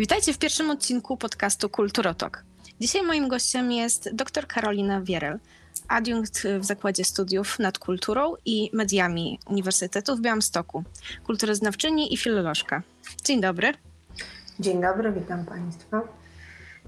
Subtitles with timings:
[0.00, 2.44] Witajcie w pierwszym odcinku podcastu Kulturotok.
[2.80, 5.38] Dzisiaj moim gościem jest dr Karolina Wierel,
[5.88, 10.84] adiunkt w Zakładzie Studiów nad Kulturą i Mediami Uniwersytetu w Białymstoku,
[11.26, 12.82] kulturoznawczyni i filolożka.
[13.24, 13.72] Dzień dobry.
[14.60, 16.02] Dzień dobry, witam Państwa.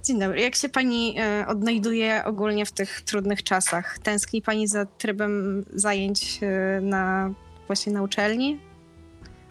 [0.05, 0.41] Dzień dobry.
[0.41, 3.99] Jak się Pani e, odnajduje ogólnie w tych trudnych czasach?
[3.99, 7.31] Tęskni Pani za trybem zajęć e, na
[7.67, 8.61] właśnie na uczelni,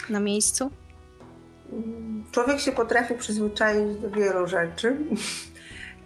[0.09, 0.71] na miejscu?
[2.31, 4.97] Człowiek się potrafi przyzwyczaić do wielu rzeczy.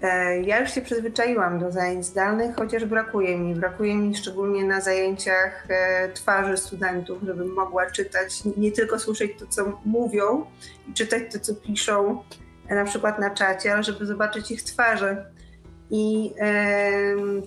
[0.02, 3.56] E, ja już się przyzwyczaiłam do zajęć zdalnych, chociaż brakuje mi.
[3.56, 9.48] Brakuje mi szczególnie na zajęciach e, twarzy studentów, żebym mogła czytać, nie tylko słyszeć to,
[9.48, 10.46] co mówią
[10.90, 12.24] i czytać to, co piszą,
[12.68, 15.26] e, na przykład na czacie, ale żeby zobaczyć ich twarze
[15.90, 16.34] i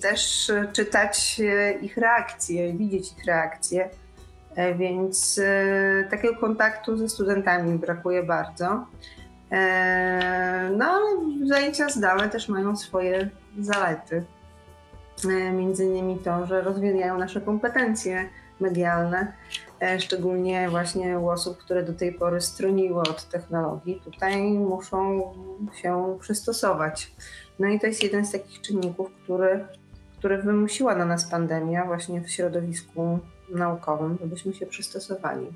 [0.00, 1.40] też czytać
[1.82, 3.90] ich reakcje, widzieć ich reakcje.
[4.58, 8.86] E, więc e, takiego kontaktu ze studentami brakuje bardzo.
[9.52, 11.06] E, no ale
[11.46, 14.24] zajęcia zdalne też mają swoje zalety.
[15.52, 18.28] Między innymi to, że rozwijają nasze kompetencje
[18.60, 19.32] medialne,
[19.98, 24.00] szczególnie właśnie u osób, które do tej pory stroniły od technologii.
[24.04, 25.20] Tutaj muszą
[25.74, 27.14] się przystosować.
[27.58, 29.64] No i to jest jeden z takich czynników, który,
[30.18, 33.18] który wymusiła na nas pandemia właśnie w środowisku
[33.50, 35.46] naukowym, żebyśmy się przystosowali.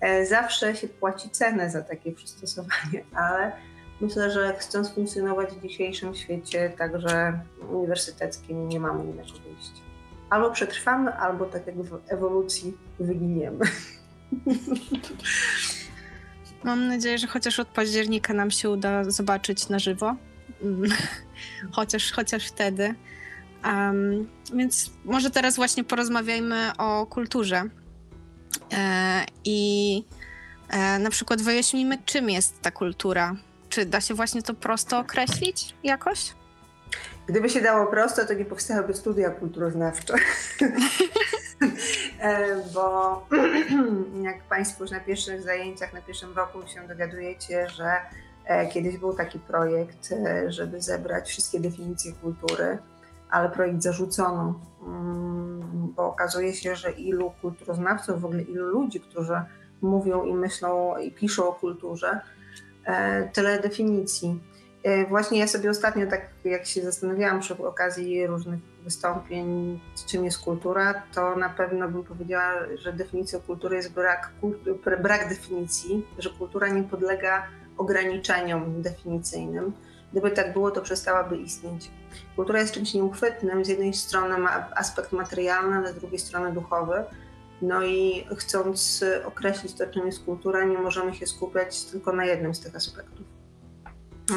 [0.00, 3.52] E, zawsze się płaci cenę za takie przystosowanie, ale
[4.00, 7.40] myślę, że chcąc funkcjonować w dzisiejszym świecie, także
[7.70, 9.82] uniwersyteckim, nie mamy innego wyjścia.
[10.30, 13.64] Albo przetrwamy, albo tak jak w ewolucji wyginiemy.
[16.64, 20.16] Mam nadzieję, że chociaż od października nam się uda zobaczyć na żywo.
[20.62, 20.90] Mm.
[21.76, 22.94] chociaż, chociaż wtedy.
[23.64, 27.62] Um, więc może teraz właśnie porozmawiajmy o kulturze.
[28.72, 30.04] E, I
[30.68, 33.36] e, na przykład wyjaśnijmy, czym jest ta kultura.
[33.68, 36.34] Czy da się właśnie to prosto określić jakoś?
[37.26, 40.14] Gdyby się dało prosto, to nie powstałyby studia kulturoznawcze.
[42.20, 43.26] e, bo
[44.22, 47.96] jak Państwo już na pierwszych zajęciach, na pierwszym roku się dowiadujecie, że
[48.44, 52.78] e, kiedyś był taki projekt, e, żeby zebrać wszystkie definicje kultury
[53.32, 59.42] ale projekt zarzucono, mm, bo okazuje się, że ilu kulturoznawców, w ogóle ilu ludzi, którzy
[59.82, 62.20] mówią i myślą i piszą o kulturze,
[62.84, 64.40] e, tyle definicji.
[64.82, 70.38] E, właśnie ja sobie ostatnio, tak jak się zastanawiałam przy okazji różnych wystąpień, czym jest
[70.38, 74.32] kultura, to na pewno bym powiedziała, że definicją kultury jest brak,
[75.02, 77.46] brak definicji, że kultura nie podlega
[77.78, 79.72] ograniczeniom definicyjnym
[80.12, 81.90] Gdyby tak było, to przestałaby istnieć.
[82.36, 83.64] Kultura jest czymś nieuchwytnym.
[83.64, 87.04] Z jednej strony ma aspekt materialny, ale z drugiej strony duchowy.
[87.62, 92.54] No i chcąc określić to, czym jest kultura, nie możemy się skupiać tylko na jednym
[92.54, 93.26] z tych aspektów.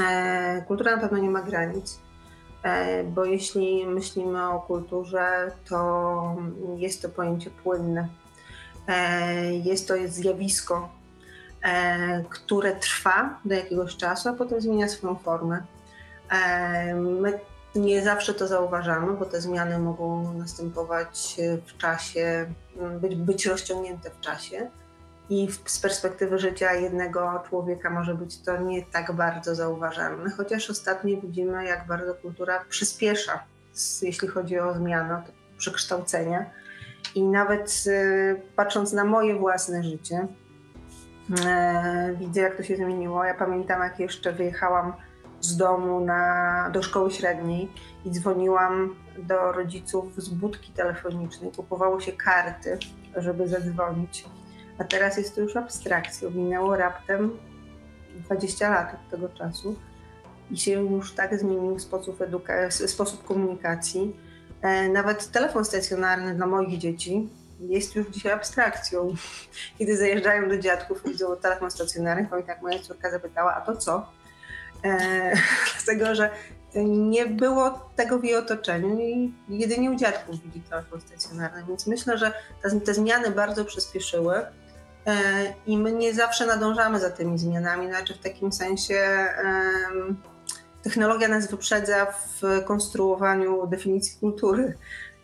[0.02, 2.00] E, kultura na pewno nie ma granic,
[2.64, 6.36] e, bo jeśli myślimy o kulturze, to
[6.78, 8.08] jest to pojęcie płynne.
[8.88, 10.90] E, jest to zjawisko,
[12.30, 15.64] które trwa do jakiegoś czasu, a potem zmienia swoją formę.
[16.96, 17.40] My
[17.76, 22.52] nie zawsze to zauważamy, bo te zmiany mogą następować w czasie,
[23.02, 24.70] być, być rozciągnięte w czasie.
[25.30, 31.22] I z perspektywy życia jednego człowieka może być to nie tak bardzo zauważalne, chociaż ostatnio
[31.22, 33.44] widzimy, jak bardzo kultura przyspiesza,
[34.02, 35.22] jeśli chodzi o zmianę,
[35.58, 36.46] przekształcenia.
[37.16, 40.28] I nawet y, patrząc na moje własne życie,
[41.46, 43.24] E, widzę, jak to się zmieniło.
[43.24, 44.94] Ja pamiętam, jak jeszcze wyjechałam
[45.46, 47.72] z domu na, do szkoły średniej
[48.06, 51.52] i dzwoniłam do rodziców z budki telefonicznej.
[51.52, 52.78] Kupowało się karty,
[53.16, 54.26] żeby zadzwonić.
[54.78, 56.30] A teraz jest to już abstrakcją.
[56.30, 57.38] Minęło raptem
[58.16, 59.76] 20 lat od tego czasu
[60.52, 64.16] i się już tak zmienił sposób, eduka- sposób komunikacji.
[64.62, 69.14] E, nawet telefon stacjonarny dla moich dzieci jest już dzisiaj abstrakcją.
[69.78, 74.12] Kiedy zajeżdżają do dziadków, widzą telefon stacjonarny, pamiętam jak moja córka zapytała, a to co?
[74.84, 75.34] E,
[75.76, 76.30] dlatego, że
[76.86, 82.18] nie było tego w jej otoczeniu i jedynie u dziadków widzi telefon stacjonarny, więc myślę,
[82.18, 82.34] że
[82.86, 84.46] te, zmiany bardzo przyspieszyły e,
[85.68, 89.28] i my nie zawsze nadążamy za tymi zmianami, znaczy w takim sensie
[90.86, 94.78] technologia nas wyprzedza w konstruowaniu definicji kultury.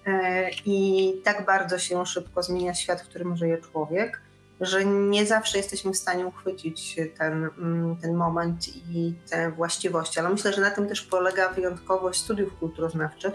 [0.08, 4.22] E, I tak bardzo się szybko zmienia świat, w którym żyje człowiek,
[4.62, 10.20] że nie zawsze jesteśmy w stanie uchwycić ten, mm, ten moment i te właściwości.
[10.20, 13.34] Ale myślę, że na tym też polega wyjątkowość studiów kulturoznawczych,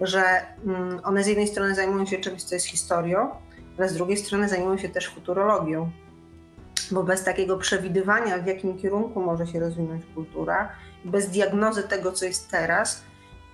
[0.00, 0.22] że
[0.64, 3.30] mm, one z jednej strony zajmują się czymś, co jest historią,
[3.78, 5.90] ale z drugiej strony zajmują się też futurologią.
[6.90, 10.72] bo bez takiego przewidywania, w jakim kierunku może się rozwinąć kultura,
[11.04, 13.02] bez diagnozy tego, co jest teraz,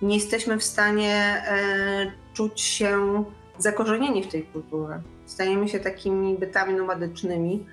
[0.01, 3.23] nie jesteśmy w stanie e, czuć się
[3.57, 5.01] zakorzenieni w tej kulturze.
[5.25, 7.65] Stajemy się takimi bytami nomadycznymi.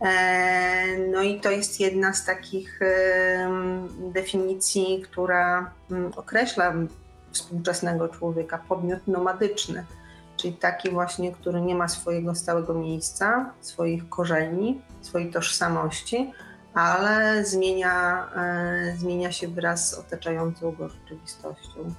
[0.00, 3.50] E, no i to jest jedna z takich e,
[3.98, 6.74] definicji, która m, określa
[7.32, 9.84] współczesnego człowieka, podmiot nomadyczny,
[10.36, 16.32] czyli taki właśnie, który nie ma swojego stałego miejsca, swoich korzeni, swojej tożsamości,
[16.74, 21.94] ale zmienia, e, zmienia się wraz z otaczającą go rzeczywistością.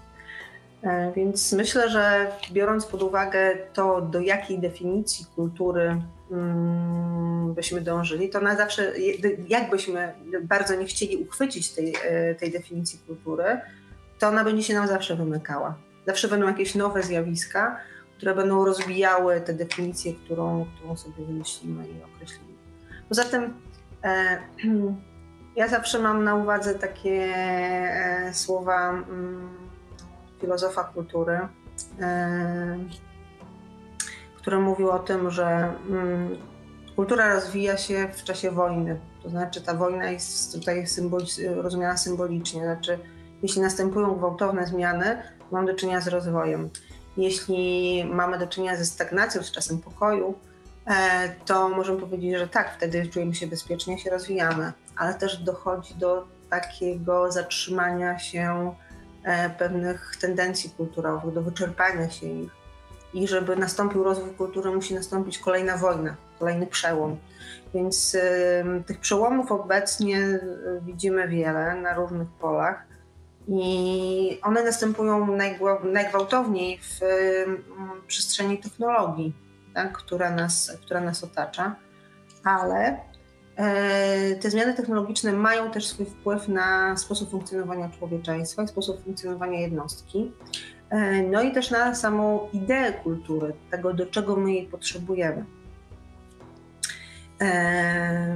[0.83, 6.01] E, Więc myślę, że biorąc pod uwagę to, do jakiej definicji kultury
[6.31, 8.93] mm, byśmy dążyli, to na zawsze,
[9.47, 10.13] jakbyśmy
[10.43, 13.61] bardzo nie chcieli uchwycić tej, e, tej definicji kultury,
[14.19, 15.75] to ona będzie się nam zawsze wymykała.
[16.07, 17.79] Zawsze będą jakieś nowe zjawiska,
[18.17, 22.53] które będą rozwijały tę definicję, którą, którą sobie wymyślimy i określimy.
[23.09, 23.53] Poza tym
[24.03, 24.37] e,
[25.55, 29.60] ja zawsze mam na uwadze takie e, słowa mm,
[30.41, 31.39] filozofa kultury,
[32.01, 32.77] e,
[34.38, 36.38] który mówił o tym, że mm,
[36.95, 38.99] kultura rozwija się w czasie wojny.
[39.23, 42.61] To znaczy ta wojna jest tutaj symboli, rozumiana symbolicznie.
[42.61, 42.99] Znaczy,
[43.43, 46.69] jeśli następują gwałtowne zmiany, mamy do czynienia z rozwojem.
[47.17, 50.35] Jeśli mamy do czynienia ze stagnacją, z czasem pokoju,
[50.85, 55.95] e, to możemy powiedzieć, że tak, wtedy czujemy się bezpiecznie, się rozwijamy, ale też dochodzi
[55.95, 58.75] do takiego zatrzymania się
[59.57, 62.51] pewnych tendencji kulturowych, do wyczerpania się ich.
[63.13, 67.18] I żeby nastąpił rozwój kultury, musi nastąpić kolejna wojna, kolejny przełom.
[67.73, 68.18] Więc
[68.85, 70.41] tych przełomów obecnie y,
[70.81, 72.83] widzimy wiele na różnych polach.
[73.47, 75.38] I one następują
[75.83, 77.00] najgwałtowniej w
[78.07, 79.33] przestrzeni technologii,
[79.74, 81.75] tak, która, nas, która nas otacza,
[82.44, 83.10] ale e,
[84.42, 90.31] te zmiany technologiczne mają też swój wpływ na sposób funkcjonowania człowieczeństwa, sposób funkcjonowania jednostki,
[90.89, 95.45] e, no i też na samą ideę kultury, tego do czego my jej potrzebujemy.
[97.42, 98.36] E,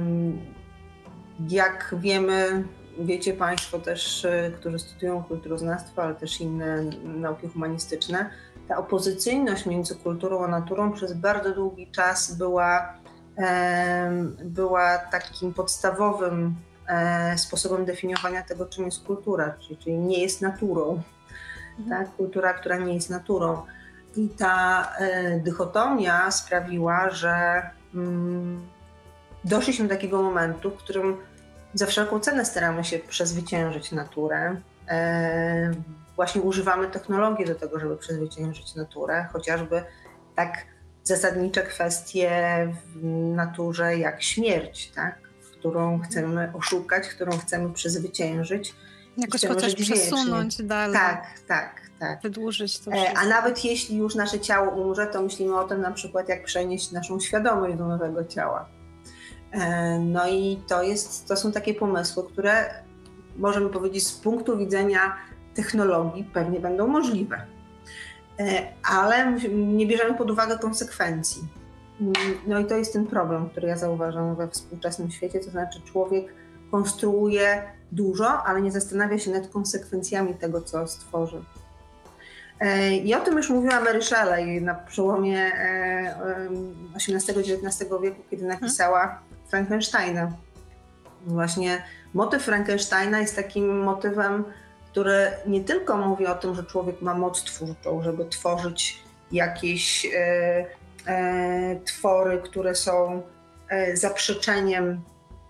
[1.48, 2.64] jak wiemy,
[2.98, 4.26] wiecie Państwo też,
[4.60, 8.30] którzy studiują kulturoznawstwo, ale też inne nauki humanistyczne,
[8.68, 12.94] ta opozycyjność między kulturą a naturą przez bardzo długi czas była,
[14.44, 16.54] była takim podstawowym
[16.88, 21.02] e, sposobem definiowania tego, czym jest kultura, czyli, nie jest naturą.
[21.78, 22.04] Mhm.
[22.04, 22.16] Tak?
[22.16, 23.62] Kultura, która nie jest naturą.
[24.16, 27.62] I ta e, dychotomia sprawiła, że
[27.94, 28.66] mm,
[29.44, 31.16] doszliśmy do takiego momentu, w którym
[31.74, 34.56] za wszelką cenę staramy się przezwyciężyć naturę.
[34.88, 35.74] E,
[36.16, 39.82] właśnie używamy technologii do tego, żeby przezwyciężyć naturę, chociażby
[40.34, 40.66] tak
[41.06, 42.30] zasadnicze kwestie
[42.94, 43.04] w
[43.34, 45.26] naturze jak śmierć, tak?
[45.58, 48.74] którą chcemy oszukać, którą chcemy przezwyciężyć.
[49.16, 50.96] Jakoś chociaż przesunąć dalej.
[50.96, 52.22] Tak, tak, tak.
[52.22, 53.20] Wydłużyć to e, wszystko.
[53.20, 56.92] A nawet jeśli już nasze ciało umrze, to myślimy o tym na przykład, jak przenieść
[56.92, 58.68] naszą świadomość do nowego ciała.
[59.52, 62.74] E, no i to, jest, to są takie pomysły, które
[63.36, 65.16] możemy powiedzieć z punktu widzenia
[65.54, 67.55] technologii pewnie będą możliwe.
[68.40, 71.42] E, ale nie bierzemy pod uwagę konsekwencji.
[72.46, 76.26] No i to jest ten problem, który ja zauważam we współczesnym świecie, to znaczy człowiek
[76.70, 77.62] konstruuje
[77.92, 81.44] dużo, ale nie zastanawia się nad konsekwencjami tego, co stworzy.
[82.60, 85.52] E, I o tym już mówiła Mary Shelley na przełomie
[86.94, 90.32] XVIII-XIX wieku, kiedy napisała Frankensteina.
[91.26, 91.82] Właśnie
[92.14, 94.44] motyw Frankensteina jest takim motywem,
[94.96, 100.66] który nie tylko mówi o tym, że człowiek ma moc twórczą, żeby tworzyć jakieś e,
[101.06, 103.22] e, twory, które są
[103.68, 105.00] e, zaprzeczeniem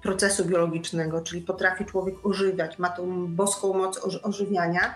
[0.02, 4.94] procesu biologicznego, czyli potrafi człowiek ożywiać, ma tą boską moc ożywiania,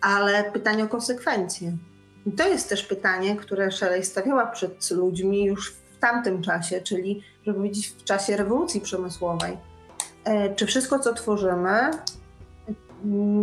[0.00, 1.76] ale pytanie o konsekwencje.
[2.26, 7.22] I to jest też pytanie, które Shelley stawiała przed ludźmi już w tamtym czasie, czyli
[7.46, 9.56] żeby powiedzieć w czasie rewolucji przemysłowej.
[10.24, 11.90] E, czy wszystko, co tworzymy,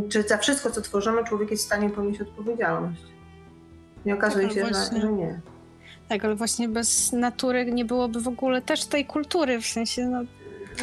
[0.09, 3.01] czy za wszystko, co tworzymy, człowiek jest w stanie ponieść odpowiedzialność?
[4.05, 5.41] Nie okazuje tak, się, że, że nie.
[6.09, 10.21] Tak, ale właśnie bez natury nie byłoby w ogóle też tej kultury, w sensie no,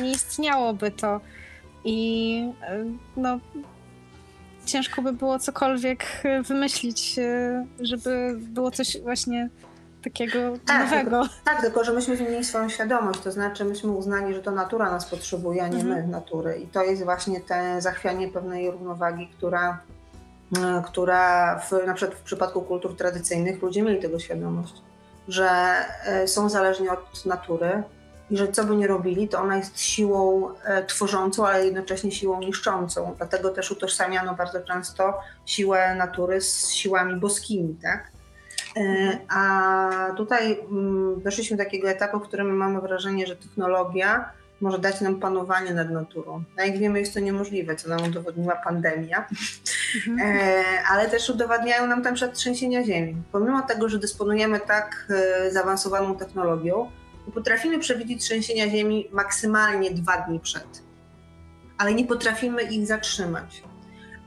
[0.03, 1.21] nie istniałoby to.
[1.85, 2.85] I e,
[3.17, 3.41] no,
[4.67, 9.51] ciężko by było cokolwiek wymyślić, e, żeby było coś właśnie
[10.05, 11.21] takiego tak, nowego.
[11.23, 14.91] Tylko, tak, tylko że myśmy zmienili swoją świadomość, to znaczy myśmy uznali, że to natura
[14.91, 16.03] nas potrzebuje, a nie mhm.
[16.03, 16.59] my natury.
[16.59, 19.79] I to jest właśnie te zachwianie pewnej równowagi, która,
[20.57, 24.75] e, która w, na przykład w przypadku kultur tradycyjnych ludzie mieli tego świadomość,
[25.29, 25.51] że
[26.05, 27.83] e, są zależni od natury
[28.31, 32.41] i że co by nie robili, to ona jest siłą e, tworzącą, ale jednocześnie siłą
[32.41, 33.15] niszczącą.
[33.19, 38.14] Dlatego też utożsamiano bardzo często siłę natury z siłami boskimi, tak?
[38.77, 44.79] E, a tutaj mm, doszliśmy do takiego etapu, w którym mamy wrażenie, że technologia może
[44.79, 46.45] dać nam panowanie nad naturą.
[46.57, 49.27] A jak wiemy, jest to niemożliwe, co nam udowodniła pandemia,
[50.09, 50.21] Mhm.
[50.21, 53.17] e, ale też udowadniają nam tam trzęsienia ziemi.
[53.33, 56.91] Pomimo tego, że dysponujemy tak e, zaawansowaną technologią,
[57.35, 60.83] potrafimy przewidzieć trzęsienia ziemi maksymalnie dwa dni przed,
[61.79, 63.63] ale nie potrafimy ich zatrzymać.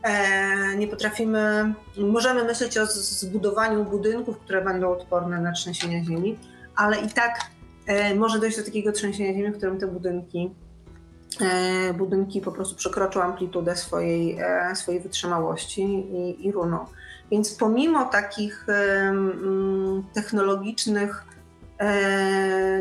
[0.04, 6.40] E, nie potrafimy, możemy myśleć o zbudowaniu budynków, które będą odporne na trzęsienia ziemi,
[6.76, 7.40] ale i tak
[7.88, 10.56] e, może dojść do takiego trzęsienia ziemi, w którym te budynki,
[11.42, 14.38] e, budynki po prostu przekroczą amplitudę swojej,
[14.74, 16.86] swojej wytrzymałości i, i runą.
[17.32, 21.26] Więc pomimo takich em, technologicznych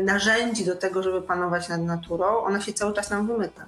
[0.03, 3.65] narzędzi do tego, żeby panować nad naturą, ona się cały czas nam wymyka.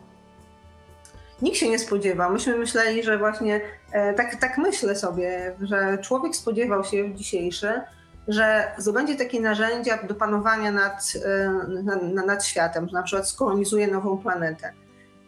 [1.42, 2.34] Nikt się nie spodziewał.
[2.34, 7.82] Myśmy myśleli, że właśnie e, tak, tak myślę sobie, że człowiek spodziewał się dzisiejszy,
[8.28, 13.88] że zdobędzie takie narzędzia do panowania nad, e, nad, nad światem, że na przykład skolonizuje
[13.88, 14.74] nową planetę.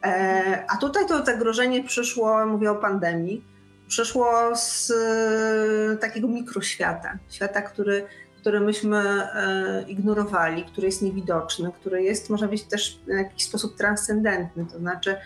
[0.03, 3.45] E, A tutaj to zagrożenie przyszło, mówię o pandemii,
[3.87, 4.93] przyszło z
[6.01, 8.05] takiego mikroświata, świata, który,
[8.41, 9.27] który myśmy
[9.87, 15.17] ignorowali, który jest niewidoczny, który jest, może być też w jakiś sposób transcendentny, to znaczy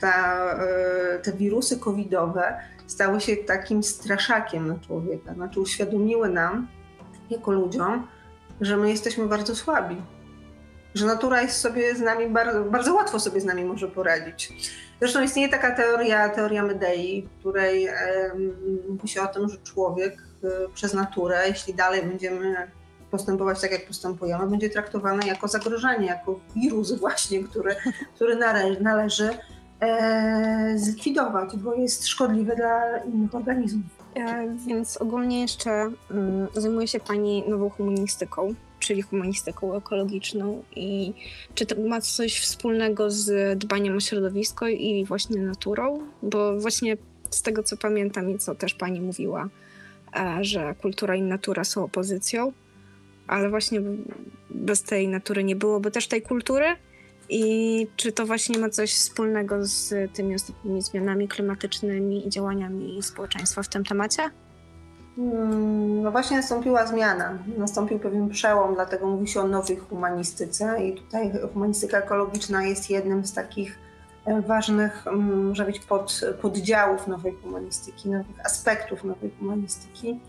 [0.00, 6.68] ta, e, te wirusy covidowe stały się takim straszakiem na człowieka, znaczy uświadomiły nam,
[7.30, 8.06] jako ludziom,
[8.60, 9.96] że my jesteśmy bardzo słabi,
[10.94, 14.52] że natura jest sobie z nami bardzo, bardzo łatwo sobie z nami może poradzić.
[15.00, 17.88] Zresztą istnieje taka teoria, teoria Medei, w której
[18.88, 22.70] mówi się o tym, że człowiek e, przez naturę, jeśli dalej będziemy
[23.10, 27.76] postępować tak, jak postępujemy, będzie traktowany jako zagrożenie, jako wirus właśnie, który,
[28.14, 29.30] który nale, należy
[30.76, 34.00] zlikwidować, bo jest szkodliwy dla innych organizmów.
[34.14, 35.70] E, Więc ogólnie jeszcze
[36.10, 40.62] mm, zajmuje się Pani nową humanistyką, czyli humanistyką ekologiczną.
[40.76, 41.14] I
[41.54, 46.00] czy to ma coś wspólnego z dbaniem o środowisko i właśnie naturą?
[46.22, 46.96] Bo właśnie
[47.30, 49.48] z tego, co pamiętam i co też Pani mówiła,
[50.16, 52.52] e, że kultura i natura są opozycją,
[53.26, 53.80] ale właśnie
[54.50, 56.64] bez tej natury nie byłoby też tej kultury.
[57.32, 63.62] I czy to właśnie ma coś wspólnego z tymi ostatnimi zmianami klimatycznymi i działaniami społeczeństwa
[63.62, 64.22] w tym temacie?
[65.18, 70.94] Mm, No właśnie nastąpiła zmiana, nastąpił pewien przełom, dlatego mówi się o nowej humanistyce i
[70.94, 73.78] tutaj humanistyka ekologiczna jest jednym z takich
[74.46, 80.20] ważnych, mm, może być, pod, poddziałów nowej humanistyki, nowych aspektów nowej humanistyki.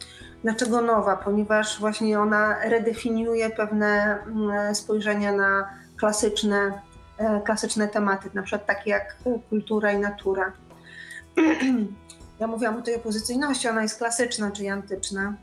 [0.43, 1.17] Dlaczego nowa?
[1.17, 6.81] Ponieważ właśnie ona redefiniuje pewne mm, spojrzenia na klasyczne,
[7.46, 9.18] klasyczne tematy, na przykład takie jak
[9.50, 10.51] kultura i natura.
[12.40, 15.34] Ja mówiłam o tej opozycyjności, ona jest klasyczna, czyli antyczna.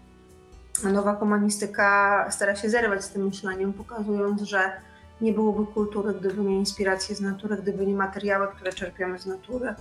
[0.84, 4.72] Nowa humanistyka stara się zerwać z tym myśleniem, pokazując, że
[5.20, 9.74] nie byłoby kultury, gdyby nie inspiracje z natury, gdyby nie materiały, które czerpiemy z natury.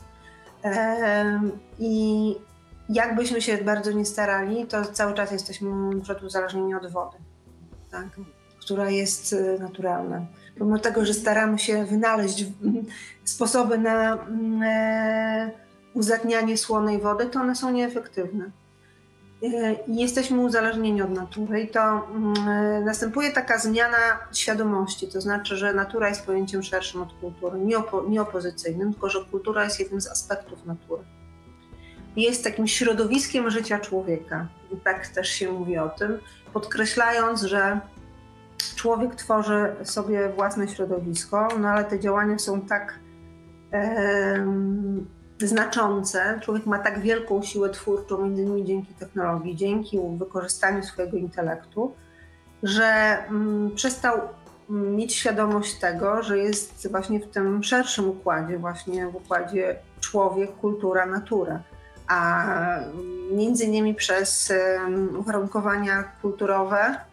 [1.80, 2.36] I
[2.89, 7.18] jakbyśmy się bardzo nie starali, to cały czas jesteśmy na uzależnieni od wody,
[7.92, 8.08] tak?
[8.60, 10.25] która jest y, naturalna.
[10.60, 12.86] Pomimo tego, że staramy się wynaleźć mm,
[13.24, 15.52] sposoby na mm, e,
[15.94, 18.52] uzatnianie słonej wody, to one są nieefektywne.
[19.44, 23.98] E, jesteśmy uzależnieni od natury i to mm, e, następuje taka zmiana
[24.34, 29.10] świadomości, to znaczy, że natura jest pojęciem szerszym od kultury, nie, opo- nie opozycyjnym, tylko
[29.10, 31.04] że kultura jest jednym z aspektów natury.
[32.16, 34.48] Jest takim środowiskiem życia człowieka,
[34.84, 36.20] tak też się mówi o tym,
[36.54, 37.80] podkreślając, że
[38.76, 43.00] człowiek tworzy sobie własne środowisko, no ale te działania są tak
[43.72, 45.06] em,
[45.40, 51.94] znaczące, człowiek ma tak wielką siłę twórczą, między innymi dzięki technologii, dzięki wykorzystaniu swojego intelektu,
[52.64, 54.20] że mm, przestał
[54.70, 61.06] mieć świadomość tego, że jest właśnie w tym szerszym układzie, właśnie w układzie człowiek, kultura,
[61.06, 61.62] natura.
[62.08, 62.44] A
[62.78, 64.54] mm, między innymi przez
[65.20, 67.07] uwarunkowania kulturowe, e,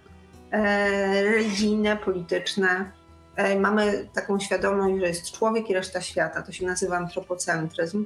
[1.23, 2.91] religijne, polityczne,
[3.37, 6.43] e, mamy taką świadomość, że jest człowiek i reszta świata.
[6.43, 8.05] To się nazywa antropocentryzm.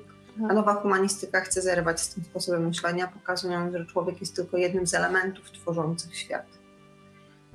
[0.51, 4.87] A nowa humanistyka chce zerwać z tym sposobem myślenia, pokazując, że człowiek jest tylko jednym
[4.87, 6.47] z elementów tworzących świat.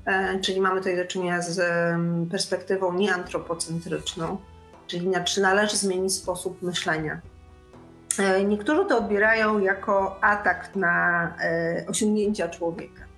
[0.04, 1.60] E, Czyli mamy tutaj do czynienia z
[2.30, 4.38] perspektywą nieantropocentryczną,
[4.86, 7.20] czyli na, czy należy zmienić sposób myślenia.
[8.18, 13.13] E, Niektórzy to odbierają jako atak na e, osiągnięcia człowieka.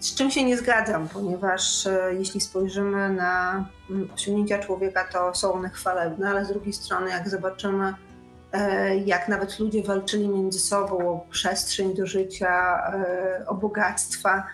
[0.00, 5.52] Z czym się nie zgadzam, ponieważ e, jeśli spojrzymy na mm, osiągnięcia człowieka, to są
[5.52, 7.94] one chwalebne, ale z drugiej strony, jak zobaczymy,
[8.52, 14.46] e, jak nawet ludzie walczyli między sobą o przestrzeń do życia, e, o bogactwa,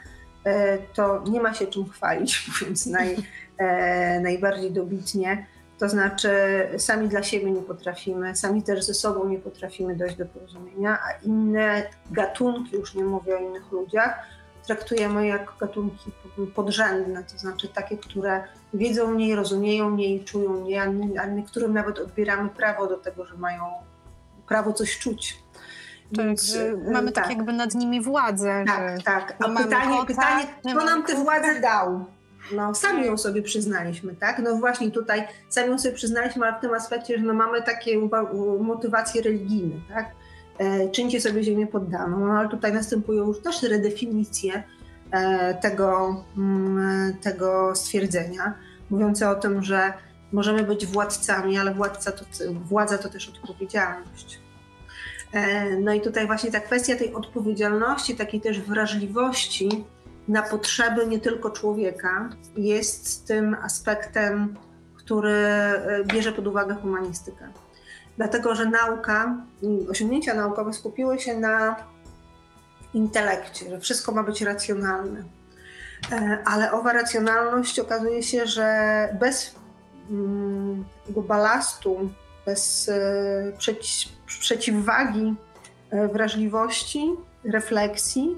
[0.94, 3.16] to nie ma się czym chwalić, mówiąc naj,
[4.22, 5.46] najbardziej dobitnie.
[5.78, 6.30] To znaczy,
[6.78, 11.26] sami dla siebie nie potrafimy, sami też ze sobą nie potrafimy dojść do porozumienia, a
[11.26, 14.18] inne gatunki, już nie mówię o innych ludziach,
[14.66, 16.12] traktujemy jako gatunki
[16.54, 20.78] podrzędne, to znaczy takie, które wiedzą mniej, rozumieją mniej, czują mniej,
[21.18, 23.62] a niektórym nawet odbieramy prawo do tego, że mają
[24.48, 25.42] prawo coś czuć.
[26.12, 27.24] Więc, że mamy tak.
[27.24, 28.64] tak jakby nad nimi władzę.
[28.66, 29.36] Tak, tak.
[29.38, 32.04] A pytanie, kota, pytanie, kto nam tę władzę dał?
[32.52, 34.38] No, sami ją sobie przyznaliśmy, tak?
[34.38, 37.98] No właśnie tutaj sami ją sobie przyznaliśmy, ale w tym aspekcie, że no mamy takie
[38.60, 40.10] motywacje religijne, tak?
[40.58, 44.62] E, czyńcie sobie ziemię poddaną, no ale tutaj następują już też redefinicje
[45.10, 48.54] e, tego, mm, tego stwierdzenia,
[48.90, 49.92] mówiące o tym, że
[50.32, 54.40] możemy być władcami, ale władca to, władza to też odpowiedzialność.
[55.32, 59.84] E, no i tutaj właśnie ta kwestia tej odpowiedzialności, takiej też wrażliwości
[60.28, 64.56] na potrzeby nie tylko człowieka jest tym aspektem,
[64.96, 65.44] który
[66.06, 67.48] bierze pod uwagę humanistykę
[68.16, 69.36] dlatego że nauka,
[69.90, 71.76] osiągnięcia naukowe skupiły się na
[72.94, 75.22] intelekcie, że wszystko ma być racjonalne.
[76.12, 79.54] E, ale owa racjonalność okazuje się, że bez
[80.10, 82.10] mm, balastu,
[82.46, 83.52] bez e,
[84.26, 85.34] przeciwwagi
[85.90, 87.10] e, wrażliwości,
[87.44, 88.36] refleksji,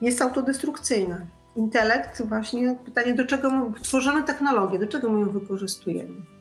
[0.00, 1.20] jest autodestrukcyjna.
[1.56, 6.36] Intelekt, właśnie pytanie, do czego tworzymy technologię, do czego my ją wykorzystujemy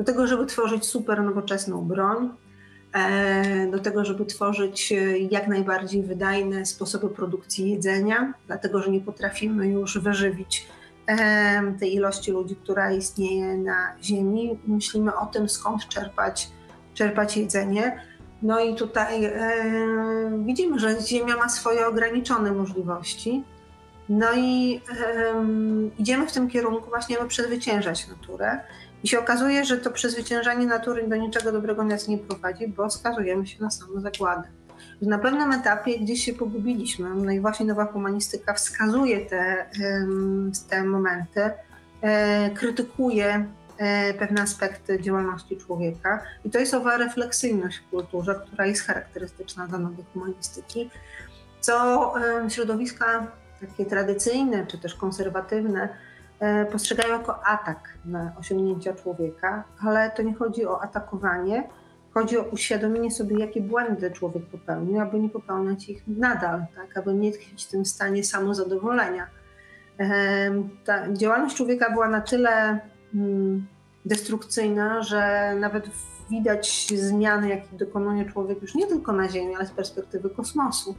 [0.00, 2.30] do tego, żeby tworzyć super nowoczesną broń,
[2.92, 9.00] e, do tego, żeby tworzyć e, jak najbardziej wydajne sposoby produkcji jedzenia, dlatego że nie
[9.00, 10.68] potrafimy już wyżywić
[11.06, 14.58] e, tej ilości ludzi, która istnieje na Ziemi.
[14.66, 16.50] Myślimy o tym, skąd czerpać,
[16.94, 18.00] czerpać jedzenie.
[18.42, 19.32] No i tutaj e,
[20.44, 23.44] widzimy, że Ziemia ma swoje ograniczone możliwości.
[24.08, 24.80] No i
[25.98, 28.60] idziemy w tym kierunku właśnie, aby przezwyciężać naturę.
[29.04, 33.46] I się okazuje, że to przezwyciężanie natury do niczego dobrego nas nie prowadzi, bo skazujemy
[33.46, 34.48] się na samą zagładę.
[35.02, 39.70] Na pewnym etapie gdzieś się pogubiliśmy, no i właśnie nowa humanistyka wskazuje te,
[40.70, 41.50] te momenty,
[42.02, 43.46] e, krytykuje
[44.18, 46.22] pewne aspekty działalności człowieka.
[46.44, 50.90] I to jest owa refleksyjność w kulturze, która jest charakterystyczna dla nowej humanistyki,
[51.60, 52.14] co
[52.48, 53.26] środowiska
[53.60, 55.88] takie tradycyjne czy też konserwatywne
[56.40, 61.68] E, postrzegają jako atak na osiągnięcia człowieka, ale to nie chodzi o atakowanie,
[62.14, 67.14] chodzi o uświadomienie sobie, jakie błędy człowiek popełnił, aby nie popełniać ich nadal, tak, aby
[67.14, 69.26] nie tkwić w tym stanie samozadowolenia.
[69.98, 70.06] E,
[70.84, 72.80] ta działalność człowieka była na tyle
[74.04, 75.90] destrukcyjna, że nawet
[76.30, 80.94] widać zmiany, jakie dokonuje człowiek już nie tylko na Ziemi, ale z perspektywy kosmosu.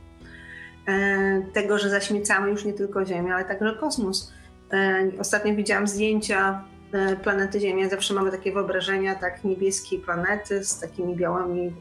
[0.88, 4.34] E, tego, że zaśmiecamy już nie tylko Ziemię, ale także kosmos
[4.74, 7.90] E, ostatnio widziałam zdjęcia e, planety Ziemia.
[7.90, 11.76] Zawsze mamy takie wyobrażenia tak niebieskiej planety z takimi białymi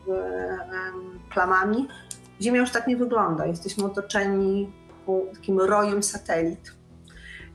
[1.34, 1.88] plamami.
[2.42, 3.46] Ziemia już tak nie wygląda.
[3.46, 4.72] Jesteśmy otoczeni
[5.34, 6.79] takim rojem satelit.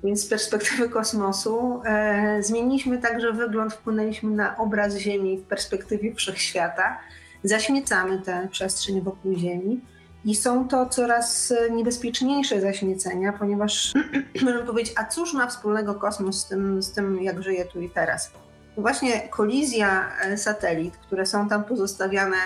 [0.05, 6.99] Więc z perspektywy kosmosu e, zmieniliśmy także wygląd, wpłynęliśmy na obraz Ziemi w perspektywie wszechświata.
[7.43, 9.81] Zaśmiecamy tę przestrzeń wokół Ziemi
[10.25, 13.93] i są to coraz niebezpieczniejsze zaśmiecenia, ponieważ
[14.45, 17.89] możemy powiedzieć, a cóż ma wspólnego kosmos z tym, z tym jak żyje tu i
[17.89, 18.31] teraz?
[18.77, 22.37] Właśnie kolizja e, satelit, które są tam pozostawiane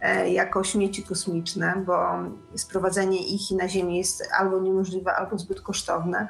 [0.00, 1.98] e, jako śmieci kosmiczne, bo
[2.54, 6.28] sprowadzenie ich na Ziemię jest albo niemożliwe, albo zbyt kosztowne,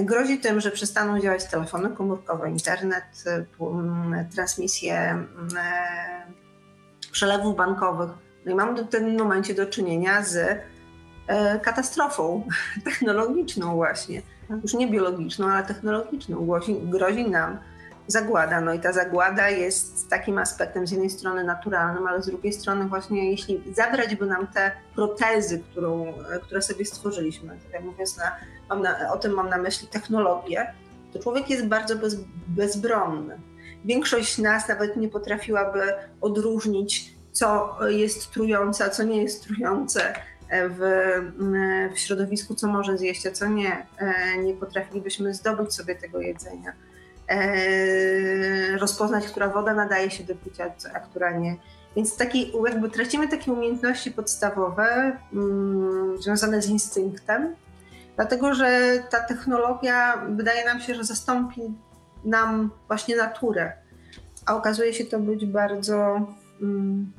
[0.00, 3.24] grozi tym, że przestaną działać telefony komórkowe, internet,
[4.34, 5.24] transmisje
[7.12, 8.10] przelewów bankowych
[8.46, 10.36] no i mamy w tym momencie do czynienia z
[11.26, 12.46] e, katastrofą
[12.84, 14.22] technologiczną właśnie.
[14.62, 16.46] Już nie biologiczną, ale technologiczną.
[16.46, 17.58] Grozi, grozi nam
[18.06, 18.60] zagłada.
[18.60, 22.84] No i ta zagłada jest takim aspektem z jednej strony naturalnym, ale z drugiej strony
[22.84, 28.36] właśnie jeśli zabrać by nam te protezy, którą, e, które sobie stworzyliśmy, tak mówiąc na,
[28.74, 30.66] na, o tym mam na myśli technologię,
[31.12, 33.38] to człowiek jest bardzo bez, bezbronny.
[33.84, 35.82] Większość nas nawet nie potrafiłaby
[36.20, 40.14] odróżnić co jest trujące, a co nie jest trujące
[40.52, 40.80] w,
[41.94, 43.86] w środowisku, co może zjeść, a co nie.
[43.98, 46.72] E, nie potrafilibyśmy zdobyć sobie tego jedzenia.
[47.28, 51.56] E, rozpoznać, która woda nadaje się do picia, a która nie.
[51.96, 57.54] Więc taki, jakby tracimy takie umiejętności podstawowe mm, związane z instynktem,
[58.16, 61.60] dlatego że ta technologia wydaje nam się, że zastąpi
[62.24, 63.72] nam właśnie naturę,
[64.46, 66.26] a okazuje się to być bardzo,
[66.62, 67.12] mm,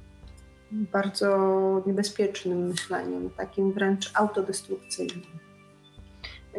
[0.71, 5.21] bardzo niebezpiecznym myśleniem, takim wręcz autodestrukcyjnym.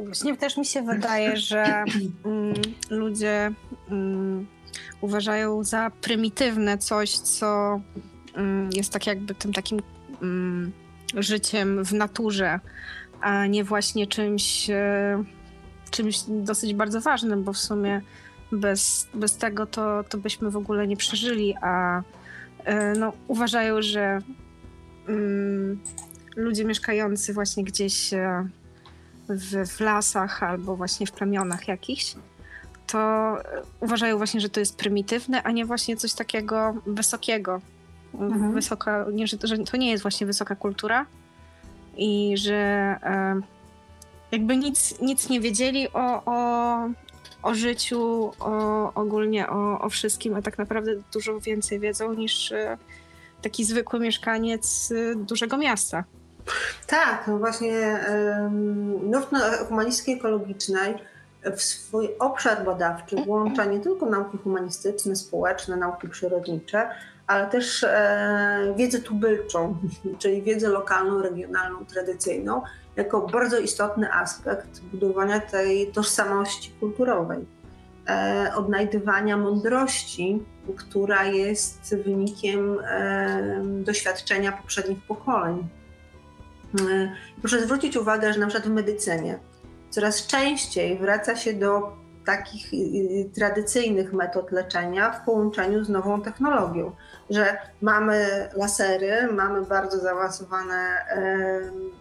[0.05, 1.85] Właśnie też mi się wydaje, że
[2.25, 2.55] mm,
[2.91, 3.53] ludzie
[3.91, 4.47] mm,
[5.01, 7.81] uważają za prymitywne coś, co
[8.77, 9.81] jest tak jakby tym takim
[11.17, 12.61] życiem w naturze,
[13.21, 15.25] a nie właśnie czymś, e,
[15.91, 18.01] czymś dosyć bardzo ważnym, bo w sumie
[18.53, 22.03] bez, bez tego to, to byśmy w ogóle nie przeżyli, a
[22.65, 24.19] e, no, uważają, że
[25.09, 25.81] mm,
[26.37, 28.49] ludzie mieszkający właśnie gdzieś e,
[29.29, 32.15] w, w lasach albo właśnie w plamionach jakichś,
[32.87, 33.37] to
[33.81, 37.61] uważają właśnie, że to jest prymitywne, a nie właśnie coś takiego wysokiego.
[38.15, 38.53] Mhm.
[38.53, 41.07] Wysoka, nie, że, że to nie jest właśnie wysoka kultura
[41.97, 43.41] i że e,
[44.33, 46.79] jakby nic, nic nie wiedzieli o, o,
[47.43, 52.79] o życiu, o, ogólnie o, o wszystkim, a tak naprawdę dużo więcej wiedzą niż e,
[53.43, 56.05] taki zwykły mieszkaniec e, dużego miasta.
[56.87, 58.01] Tak, no właśnie
[59.03, 59.29] nurt
[59.69, 60.95] humanistycznej ekologicznej
[61.57, 66.89] w swój obszar badawczy włącza nie tylko nauki humanistyczne, społeczne, nauki przyrodnicze,
[67.27, 69.77] ale też e, wiedzę tubylczą,
[70.21, 72.63] czyli wiedzę lokalną, regionalną, tradycyjną,
[72.97, 77.47] jako bardzo istotny aspekt budowania tej tożsamości kulturowej,
[78.09, 80.43] e, odnajdywania mądrości,
[80.77, 85.69] która jest wynikiem e, doświadczenia poprzednich pokoleń.
[87.41, 89.39] Proszę zwrócić uwagę, że na przykład w medycynie
[89.91, 91.93] coraz częściej wraca się do
[92.27, 96.93] takich y, y, tradycyjnych metod leczenia w połączeniu z nową technologią,
[97.31, 101.07] że mamy lasery, mamy bardzo zaawansowane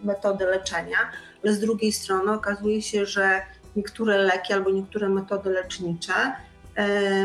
[0.04, 0.98] metody leczenia,
[1.44, 3.40] ale z drugiej strony okazuje się, że
[3.76, 6.14] niektóre leki albo niektóre metody lecznicze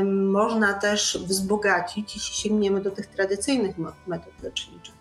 [0.05, 3.75] można też wzbogacić, jeśli sięgniemy do tych tradycyjnych
[4.07, 4.99] metod leczniczych.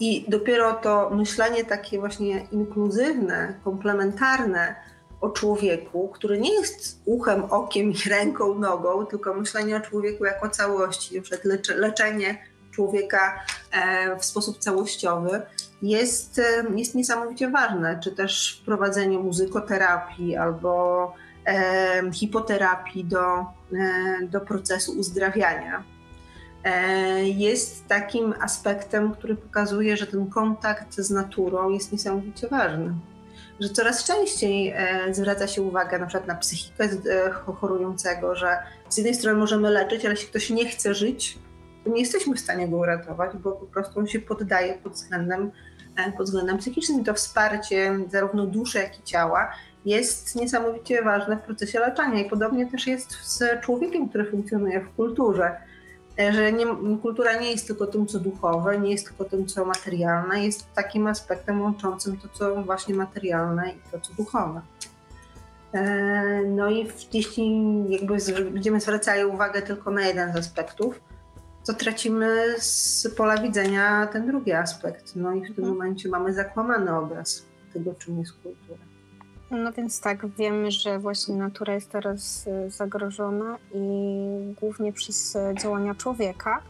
[0.00, 4.74] I dopiero to myślenie takie właśnie inkluzywne, komplementarne
[5.20, 10.48] o człowieku, który nie jest uchem, okiem i ręką, nogą, tylko myślenie o człowieku jako
[10.48, 12.38] całości, na leczenie
[12.70, 13.40] człowieka
[13.72, 15.42] e, w sposób całościowy
[15.82, 21.14] jest, e, jest niesamowicie ważne, czy też wprowadzenie muzykoterapii albo
[21.46, 23.44] e, hipoterapii do,
[24.30, 25.96] do procesu uzdrawiania
[26.66, 32.94] E, jest takim aspektem, który pokazuje, że ten kontakt z naturą jest niesamowicie ważny.
[33.60, 38.96] Że coraz częściej e, zwraca się uwagę na przykład na psychikę e, chorującego, że z
[38.96, 41.38] jednej strony możemy leczyć, ale jeśli ktoś nie chce żyć,
[41.84, 45.50] to nie jesteśmy w stanie go uratować, bo po prostu on się poddaje pod względem,
[46.16, 47.00] pod względem psychicznym.
[47.00, 49.52] I to wsparcie zarówno duszy, jak i ciała
[49.84, 52.20] jest niesamowicie ważne w procesie leczenia.
[52.20, 55.56] I podobnie też jest z człowiekiem, który funkcjonuje w kulturze
[56.18, 56.66] że nie,
[57.02, 61.06] kultura nie jest tylko tym, co duchowe, nie jest tylko tym, co materialne, jest takim
[61.06, 64.60] aspektem łączącym to, co właśnie materialne i to, co duchowe.
[65.72, 68.16] E, no i jeśli jakby
[68.50, 71.00] będziemy zwracali uwagę tylko na jeden z aspektów,
[71.66, 75.16] to tracimy z pola widzenia ten drugi aspekt.
[75.16, 75.68] No i w tym mhm.
[75.68, 78.95] momencie mamy zakłamany obraz tego, czym jest kultura.
[79.50, 83.84] No więc tak, wiemy, że właśnie natura jest teraz y, zagrożona i
[84.60, 86.62] głównie przez y, działania człowieka.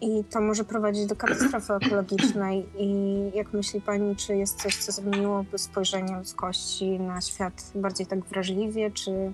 [0.00, 2.66] I to może prowadzić do katastrofy ekologicznej.
[2.78, 8.24] I jak myśli Pani, czy jest coś, co zmieniłoby spojrzenie ludzkości na świat bardziej tak
[8.24, 9.32] wrażliwie, czy,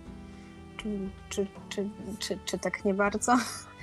[0.77, 0.89] czy,
[1.29, 1.47] czy,
[2.19, 3.33] czy, czy, tak nie bardzo?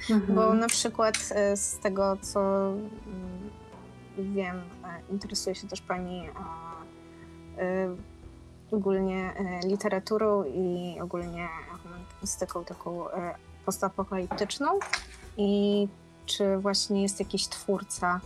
[0.09, 0.35] Mhm.
[0.35, 1.17] Bo na przykład
[1.53, 4.61] y, z tego, co mm, wiem,
[5.09, 6.29] interesuje się też Pani
[8.73, 11.47] ogólnie e, literaturą i ogólnie
[11.83, 14.79] humanistyką taką e, postapokaliptyczną
[15.37, 15.87] i
[16.25, 18.19] czy właśnie jest jakiś twórca,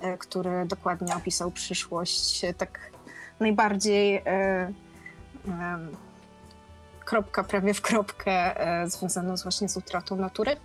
[0.00, 2.90] e, który dokładnie opisał przyszłość tak
[3.40, 4.22] najbardziej
[7.04, 8.54] kropka prawie w kropkę
[8.86, 10.56] związaną z właśnie z utratą natury?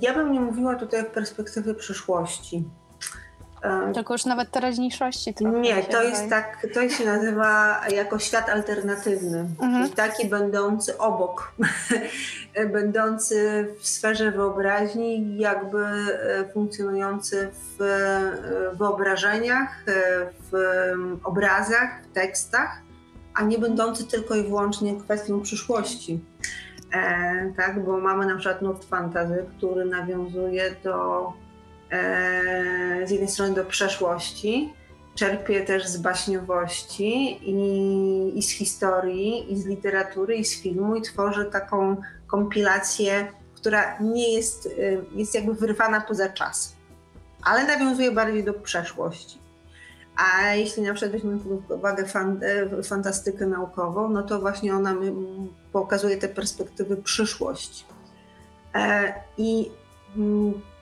[0.00, 2.64] Ja bym nie mówiła tutaj w perspektywie przyszłości.
[3.94, 5.34] Tylko już nawet teraźniejszości.
[5.40, 9.48] Nie, to jest tak, to się nazywa jako świat alternatywny.
[9.60, 9.90] Mhm.
[9.90, 11.52] Taki będący obok,
[12.72, 19.92] będący w sferze wyobraźni, jakby e, funkcjonujący w e, wyobrażeniach, e,
[20.52, 20.54] w
[21.24, 22.82] obrazach, w tekstach,
[23.34, 26.20] a nie będący tylko i wyłącznie kwestią przyszłości.
[26.92, 31.32] E, tak, bo mamy na przykład Nord Fantasy, który nawiązuje do
[33.06, 34.72] z jednej strony do przeszłości,
[35.14, 41.02] czerpie też z baśniowości i, i z historii, i z literatury, i z filmu, i
[41.02, 46.76] tworzy taką kompilację, która nie jest, y, jest jakby wyrwana poza czas,
[47.42, 49.38] ale nawiązuje bardziej do przeszłości.
[50.16, 52.04] A jeśli na przykład weźmiemy pod uwagę
[52.42, 54.94] e, fantastykę naukową, no to właśnie ona
[55.72, 57.84] pokazuje te perspektywy przyszłości.
[58.74, 59.70] E, I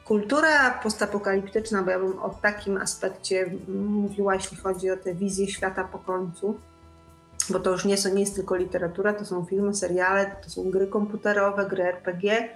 [0.09, 5.85] kultura postapokaliptyczna, bo ja bym o takim aspekcie mówiła, jeśli chodzi o tę wizję świata
[5.85, 6.61] po końcu,
[7.51, 10.71] bo to już nie, są, nie jest tylko literatura, to są filmy, seriale, to są
[10.71, 12.49] gry komputerowe, gry RPG,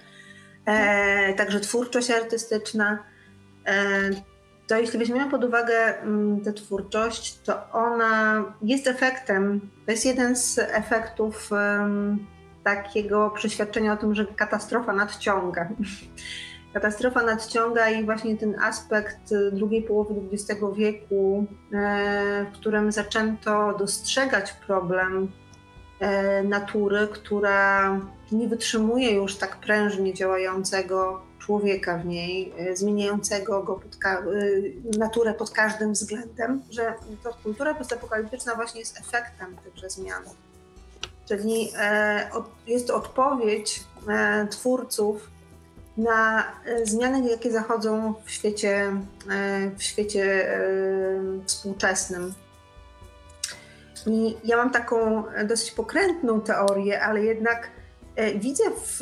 [0.66, 2.98] e, także twórczość artystyczna.
[3.66, 3.74] E,
[4.66, 10.36] to jeśli weźmiemy pod uwagę mm, tę twórczość, to ona jest efektem, to jest jeden
[10.36, 12.26] z efektów um,
[12.64, 15.68] takiego przeświadczenia o tym, że katastrofa nadciąga.
[16.72, 23.74] Katastrofa nadciąga i właśnie ten aspekt y, drugiej połowy XX wieku, e, w którym zaczęto
[23.78, 25.32] dostrzegać problem
[26.00, 28.00] e, natury, która
[28.32, 33.96] nie wytrzymuje już tak prężnie działającego człowieka w niej, e, zmieniającego go pod
[34.98, 40.22] naturę pod każdym względem, że to kultura postapokaliptyczna właśnie jest efektem tychże zmian.
[41.28, 41.72] Czyli
[42.66, 43.84] jest to odpowiedź
[44.50, 45.30] twórców
[45.96, 48.96] na e, zmiany, jakie zachodzą w świecie,
[49.30, 50.60] e, w świecie e,
[51.46, 52.34] współczesnym.
[54.06, 57.70] I ja mam taką dosyć pokrętną teorię, ale jednak
[58.36, 59.00] widzę w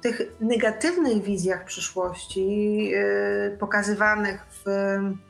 [0.00, 2.92] tych negatywnych wizjach przyszłości
[3.58, 4.64] pokazywanych w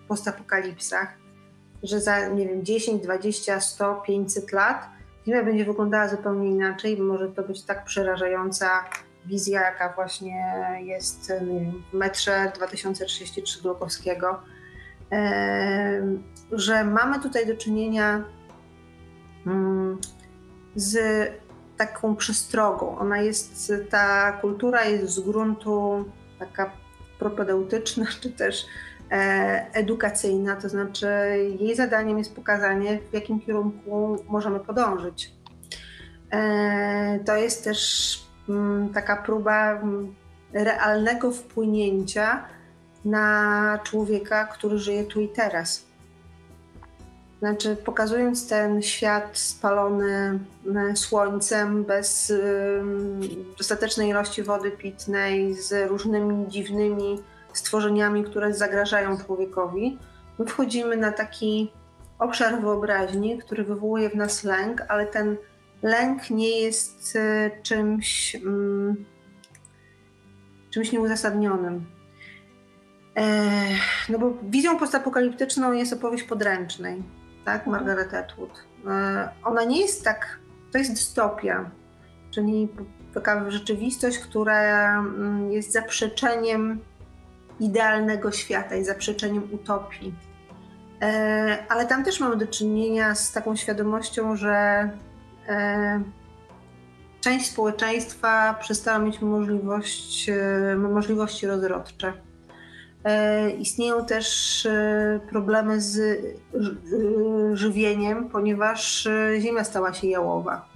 [0.09, 1.09] postapokalipsach,
[1.83, 4.89] że za nie wiem, 10, 20, 100, 500 lat
[5.27, 8.85] Ziemia będzie wyglądała zupełnie inaczej, może to być tak przerażająca
[9.31, 11.33] wizja, jaka właśnie jest
[11.93, 14.41] w metrze 2033 Glukowskiego,
[16.53, 18.25] że mamy tutaj do czynienia
[19.47, 19.99] mm,
[20.77, 20.99] z
[21.77, 22.99] taką przestrogą.
[22.99, 26.05] Ona jest, ta kultura jest z gruntu
[26.39, 26.71] taka
[27.19, 28.67] propedeutyczna, czy też
[29.11, 31.07] e, edukacyjna, to znaczy
[31.61, 35.33] jej zadaniem jest pokazanie, w jakim kierunku możemy podążyć.
[36.31, 38.30] E, to jest też
[38.95, 40.15] taka próba mm,
[40.53, 42.45] realnego wpłynięcia
[43.05, 45.85] na człowieka, który żyje tu i teraz.
[47.39, 52.33] Znaczy, pokazując ten świat spalony mm, słońcem, bez
[53.59, 59.99] dostatecznej ilości wody pitnej, z różnymi dziwnymi stworzeniami, które zagrażają człowiekowi,
[60.39, 61.73] my wchodzimy na taki
[62.19, 65.37] obszar wyobraźni, który wywołuje w nas lęk, ale ten
[65.83, 69.05] lęk nie jest e, czymś, mm,
[70.71, 71.87] czymś nieuzasadnionym.
[73.17, 73.51] E,
[74.09, 77.03] no bo wizją postapokaliptyczną jest opowieść podręcznej,
[77.45, 77.67] tak.
[77.67, 78.65] Margaret Atwood.
[78.87, 80.39] E, ona nie jest tak,
[80.73, 81.71] to jest dystopia,
[82.31, 82.69] czyli
[83.15, 86.81] taka rzeczywistość, która mm, jest zaprzeczeniem
[87.61, 90.15] idealnego świata i zaprzeczeniem utopii.
[91.69, 95.10] Ale tam też mamy do czynienia z taką świadomością, że E,
[97.21, 102.13] część społeczeństwa przestała mieć możliwość, e, możliwości rozrodcze.
[103.05, 104.69] E, istnieją też
[105.31, 106.21] problemy z
[107.53, 109.09] żywieniem, ponieważ
[109.39, 110.69] ziemia stała się jałowa.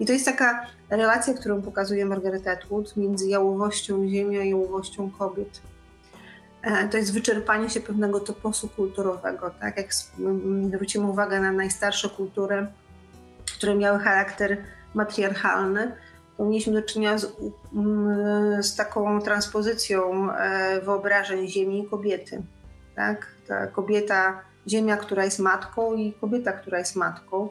[0.00, 5.60] I to jest taka relacja, którą pokazuje Margaret Atwood między jałowością ziemi a jałowością kobiet.
[6.90, 9.50] To jest wyczerpanie się pewnego toposu kulturowego.
[9.60, 9.94] Tak jak
[10.72, 12.66] zwrócimy uwagę na najstarsze kultury,
[13.64, 14.56] które miały charakter
[14.94, 15.92] matriarchalny,
[16.36, 17.36] to mieliśmy do czynienia z,
[17.74, 22.42] mm, z taką transpozycją e, wyobrażeń ziemi i kobiety.
[22.96, 23.26] Tak?
[23.48, 27.48] Ta kobieta, ziemia, która jest matką i kobieta, która jest matką.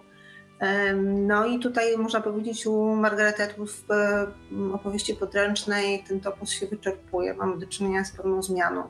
[1.03, 4.27] No i tutaj można powiedzieć u Margaret Atwood w e,
[4.73, 7.33] opowieści podręcznej ten topos się wyczerpuje.
[7.33, 8.83] Mamy do czynienia z pewną zmianą.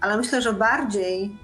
[0.00, 1.36] Ale myślę, że bardziej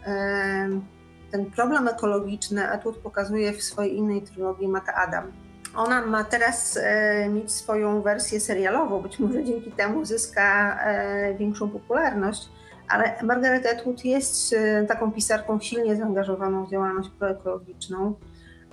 [1.32, 5.32] ten problem ekologiczny Atwood pokazuje w swojej innej trylogii Mata Adam.
[5.76, 11.70] Ona ma teraz e, mieć swoją wersję serialową, być może dzięki temu zyska e, większą
[11.70, 12.48] popularność,
[12.88, 18.14] ale Margaret Atwood jest e, taką pisarką silnie zaangażowaną w działalność proekologiczną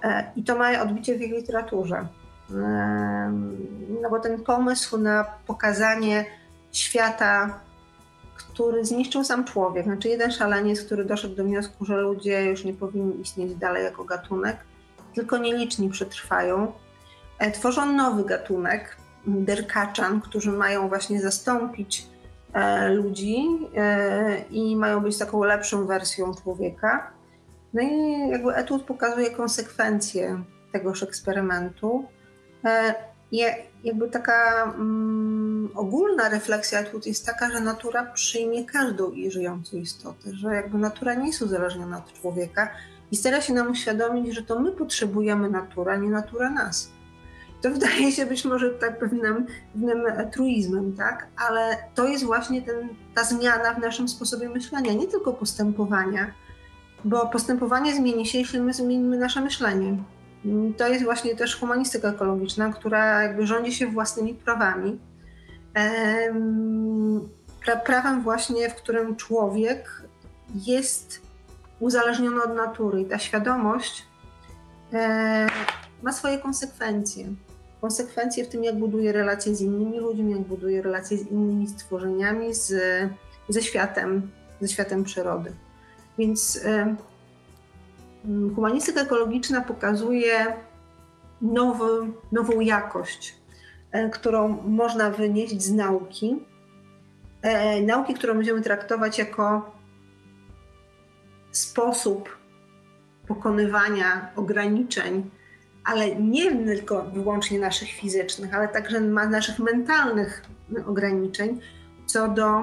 [0.03, 2.07] e, i to ma odbicie w jej literaturze.
[2.51, 3.33] E,
[4.01, 6.25] no bo ten pomysł na pokazanie
[6.71, 7.59] świata
[8.59, 9.85] który zniszczył sam człowiek.
[9.85, 14.03] Znaczy jeden szaleniec, który doszedł do wniosku, że ludzie już nie powinni istnieć dalej jako
[14.03, 14.57] gatunek,
[15.15, 16.71] tylko nieliczni przetrwają.
[17.37, 22.07] E, tworzą nowy gatunek, derkaczan, którzy mają właśnie zastąpić
[22.53, 23.43] e, ludzi
[23.75, 27.11] e, i mają być taką lepszą wersją człowieka.
[27.73, 32.05] No i jakby Etude pokazuje konsekwencje tegoż eksperymentu.
[33.83, 40.55] Jakby taka mm, ogólna refleksja Etude jest taka, że natura przyjmie każdą żyjącą istotę, że
[40.55, 42.69] jakby natura nie jest uzależniona od człowieka
[43.11, 46.91] i stara się nam uświadomić, że to my potrzebujemy natura, nie natura nas.
[47.61, 51.27] To wydaje się być może tak pewnym, pewnym truizmem, tak?
[51.49, 56.33] ale to jest właśnie ten, ta zmiana w naszym sposobie myślenia, nie tylko postępowania,
[57.05, 59.97] bo postępowanie zmieni się, jeśli my zmienimy nasze myślenie.
[60.77, 64.99] To jest właśnie też humanistyka ekologiczna, która jakby rządzi się własnymi prawami.
[67.85, 70.03] Prawem właśnie, w którym człowiek
[70.55, 71.21] jest
[71.79, 74.05] uzależniony od natury i ta świadomość
[74.93, 75.47] e,
[76.03, 77.25] ma swoje konsekwencje.
[77.81, 82.53] Konsekwencje w tym, jak buduje relacje z innymi ludźmi, jak buduje relacje z innymi stworzeniami,
[82.53, 82.73] z,
[83.49, 85.53] ze światem, ze światem przyrody.
[86.17, 86.95] Więc e,
[88.55, 90.53] humanistyka ekologiczna pokazuje
[91.41, 93.38] nowy, nową jakość,
[94.11, 96.39] którą można wynieść z nauki.
[97.41, 99.75] E, nauki, którą będziemy traktować jako
[101.51, 102.37] sposób
[103.27, 105.29] pokonywania ograniczeń,
[105.83, 110.45] ale nie tylko wyłącznie naszych fizycznych, ale także naszych mentalnych
[110.87, 111.59] ograniczeń
[112.05, 112.61] co do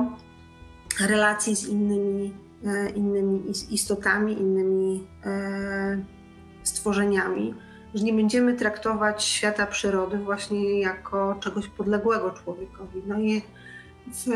[1.01, 2.35] relacji z innymi
[2.65, 5.99] E, innymi istotami, innymi e,
[6.63, 7.55] stworzeniami,
[7.97, 13.03] że nie będziemy traktować świata przyrody właśnie jako czegoś podległego człowiekowi.
[13.07, 13.43] No i
[14.13, 14.29] w,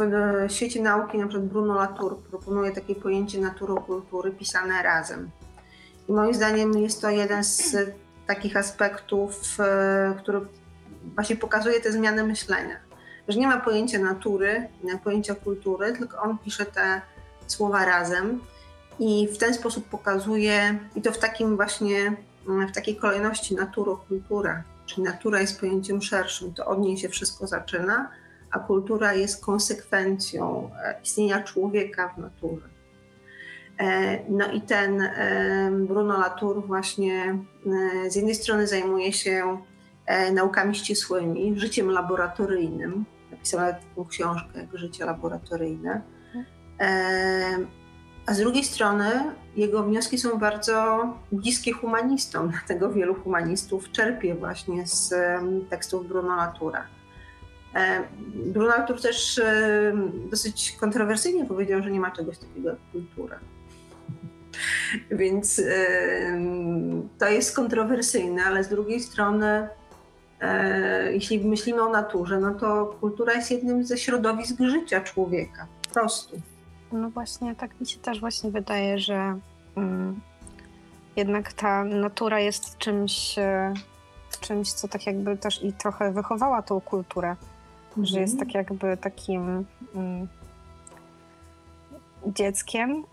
[0.00, 5.30] e, w świecie nauki, na przykład Bruno Latour proponuje takie pojęcie naturokultury pisane razem.
[6.08, 7.76] I moim zdaniem jest to jeden z
[8.26, 9.58] takich aspektów,
[10.18, 10.40] który
[11.14, 12.92] właśnie pokazuje te zmiany myślenia
[13.28, 17.00] że nie ma pojęcia natury, nie ma pojęcia kultury, tylko on pisze te
[17.46, 18.40] słowa razem
[18.98, 22.16] i w ten sposób pokazuje, i to w takim właśnie,
[22.68, 28.10] w takiej kolejności naturo-kultura, czyli natura jest pojęciem szerszym, to od niej się wszystko zaczyna,
[28.52, 32.68] a kultura jest konsekwencją e, istnienia człowieka w naturze.
[33.78, 37.38] E, no i ten e, Bruno Latour właśnie
[38.08, 39.58] z jednej strony zajmuje się
[40.32, 46.02] naukami ścisłymi, życiem laboratoryjnym, napisała taką książkę jak Życie laboratoryjne.
[48.26, 49.10] A z drugiej strony
[49.56, 55.14] jego wnioski są bardzo bliskie humanistom, dlatego wielu humanistów czerpie właśnie z
[55.70, 56.86] tekstów Bruno Latura.
[58.34, 59.40] Bruno Latour też
[60.30, 63.38] dosyć kontrowersyjnie powiedział, że nie ma czegoś takiego jak kultura.
[65.20, 65.62] Więc
[67.18, 69.68] to jest kontrowersyjne, ale z drugiej strony
[70.42, 75.94] E, jeśli myślimy o naturze, no to kultura jest jednym ze środowisk życia człowieka, po
[75.94, 76.40] prostu.
[76.92, 79.38] No właśnie, tak mi się też właśnie wydaje, że
[79.76, 80.20] mm,
[81.16, 83.74] jednak ta natura jest czymś, e,
[84.40, 87.36] czymś, co tak jakby też i trochę wychowała tą kulturę,
[87.88, 88.06] mhm.
[88.06, 90.28] że jest tak jakby takim mm,
[92.26, 93.04] dzieckiem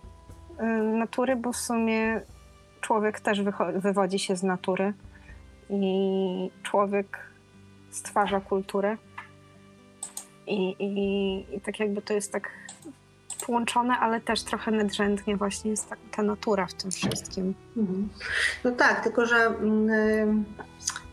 [0.59, 2.21] y, natury, bo w sumie
[2.81, 3.41] człowiek też
[3.75, 4.93] wywodzi się z natury
[5.69, 7.19] i człowiek
[7.89, 8.97] stwarza kulturę.
[10.47, 12.49] I, i, I tak jakby to jest tak
[13.45, 17.53] połączone, ale też trochę nadrzędnie właśnie jest ta, ta natura w tym wszystkim.
[17.77, 18.09] Mhm.
[18.63, 20.45] No tak, tylko że mm,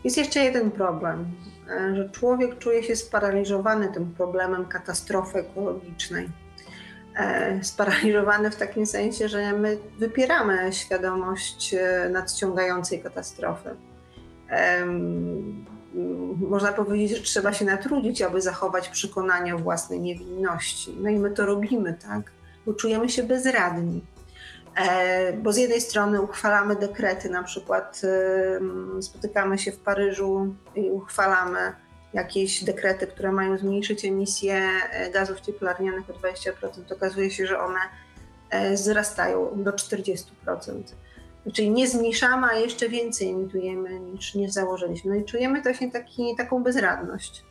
[0.03, 1.31] jest jeszcze jeden problem,
[1.69, 6.29] e, że człowiek czuje się sparaliżowany tym problemem katastrofy ekologicznej.
[7.15, 11.75] E, sparaliżowany w takim sensie, że my wypieramy świadomość
[12.09, 13.69] nadciągającej katastrofy
[16.49, 20.97] można powiedzieć, że trzeba się natrudzić, aby zachować przekonanie o własnej niewinności.
[20.99, 22.31] No i my to robimy, tak?
[22.65, 24.01] Bo czujemy się bezradni.
[24.75, 28.01] E, bo z jednej strony uchwalamy dekrety, na przykład
[29.01, 31.73] spotykamy się w Paryżu i uchwalamy
[32.13, 36.93] jakieś dekrety, które mają zmniejszyć emisję e, gazów cieplarnianych o 20%.
[36.93, 37.79] Okazuje się, że one
[38.49, 40.23] e, wzrastają do 40%.
[41.53, 45.11] Czyli nie zmniejszamy, a jeszcze więcej emitujemy niż nie założyliśmy.
[45.11, 47.43] No i czujemy właśnie taki, taką bezradność.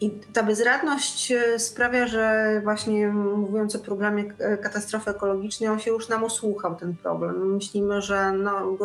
[0.00, 4.24] I ta bezradność e, sprawia, że właśnie mówiąc o problemie
[4.62, 7.54] katastrofy ekologicznej, on się już nam usłuchał ten problem.
[7.54, 8.76] Myślimy, że no,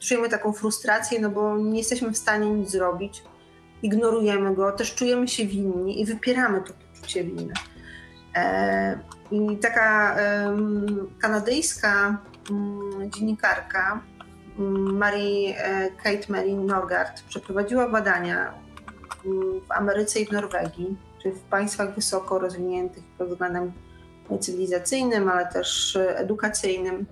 [0.00, 3.22] czujemy taką frustrację, no bo nie jesteśmy w stanie nic zrobić,
[3.82, 7.54] ignorujemy go, też czujemy się winni i wypieramy to poczucie winy.
[8.34, 8.98] E,
[9.30, 10.16] I taka
[11.18, 12.35] kanadyjska Mm,
[13.06, 14.00] dziennikarka
[14.58, 18.54] Mary, e, Kate Mary Norgard przeprowadziła badania
[19.26, 23.72] mm, w Ameryce i w Norwegii, czyli w państwach wysoko rozwiniętych pod względem
[24.40, 27.06] cywilizacyjnym, ale też edukacyjnym,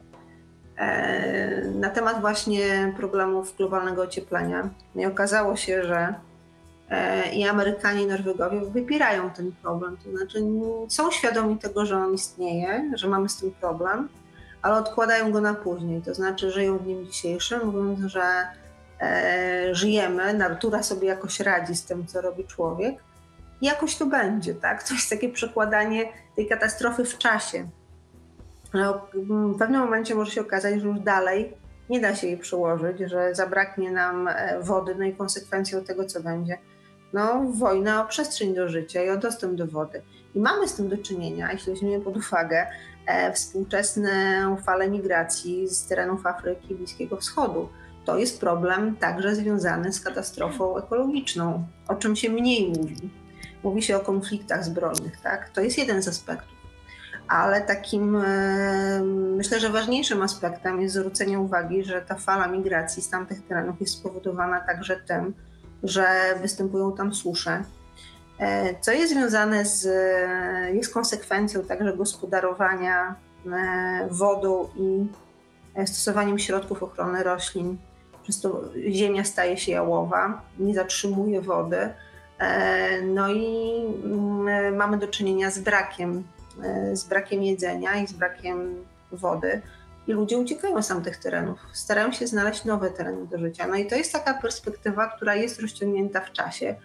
[0.76, 4.70] e, na temat właśnie problemów globalnego ocieplenia.
[4.94, 6.14] No I okazało się, że
[6.90, 9.96] e, i Amerykanie, i Norwegowie wypierają ten problem.
[10.04, 10.38] To znaczy
[10.88, 14.08] są świadomi tego, że on istnieje, że mamy z tym problem,
[14.64, 16.02] ale odkładają go na później.
[16.02, 18.22] To znaczy żyją w dniem dzisiejszym, mówiąc, że
[19.00, 22.94] e, żyjemy, natura sobie jakoś radzi z tym, co robi człowiek.
[23.60, 24.82] I jakoś to będzie, tak?
[24.82, 26.04] To jest takie przekładanie
[26.36, 27.68] tej katastrofy w czasie.
[28.74, 31.56] No, w pewnym momencie może się okazać, że już dalej
[31.90, 36.20] nie da się jej przełożyć, że zabraknie nam e, wody, no i konsekwencją tego, co
[36.22, 36.58] będzie,
[37.12, 40.02] no wojna o przestrzeń do życia i o dostęp do wody.
[40.34, 42.66] I mamy z tym do czynienia, jeśli weźmiemy pod uwagę
[43.34, 47.68] współczesną falę migracji z terenów Afryki Bliskiego Wschodu.
[48.04, 53.10] To jest problem także związany z katastrofą ekologiczną, o czym się mniej mówi.
[53.62, 55.50] Mówi się o konfliktach zbrojnych, tak?
[55.50, 56.54] To jest jeden z aspektów.
[57.28, 59.00] Ale takim, e,
[59.36, 63.92] myślę, że ważniejszym aspektem jest zwrócenie uwagi, że ta fala migracji z tamtych terenów jest
[63.92, 65.34] spowodowana także tym,
[65.82, 66.06] że
[66.42, 67.83] występują tam susze, E,
[68.80, 69.88] co jest związane z,
[70.74, 73.14] jest konsekwencją także gospodarowania
[73.46, 75.06] e, wodą i
[75.74, 77.76] e, stosowaniem środków ochrony roślin.
[78.22, 81.88] Przez to ziemia staje się jałowa, nie zatrzymuje wody.
[83.02, 83.74] No i
[84.04, 86.24] mm, mamy do czynienia z brakiem,
[86.92, 89.62] z brakiem jedzenia i z brakiem wody.
[90.06, 93.66] I ludzie uciekają z tamtych terenów, starają się znaleźć nowe tereny do życia.
[93.66, 96.76] No i to jest taka perspektywa, która jest rozciągnięta w czasie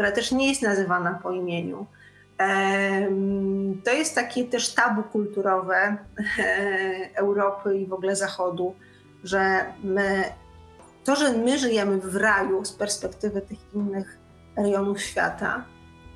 [0.00, 1.86] która też nie jest nazywana po imieniu.
[3.84, 5.96] To jest takie też tabu kulturowe
[7.14, 8.74] Europy i w ogóle Zachodu,
[9.24, 10.24] że my,
[11.04, 14.18] to, że my żyjemy w raju z perspektywy tych innych
[14.56, 15.64] rejonów świata,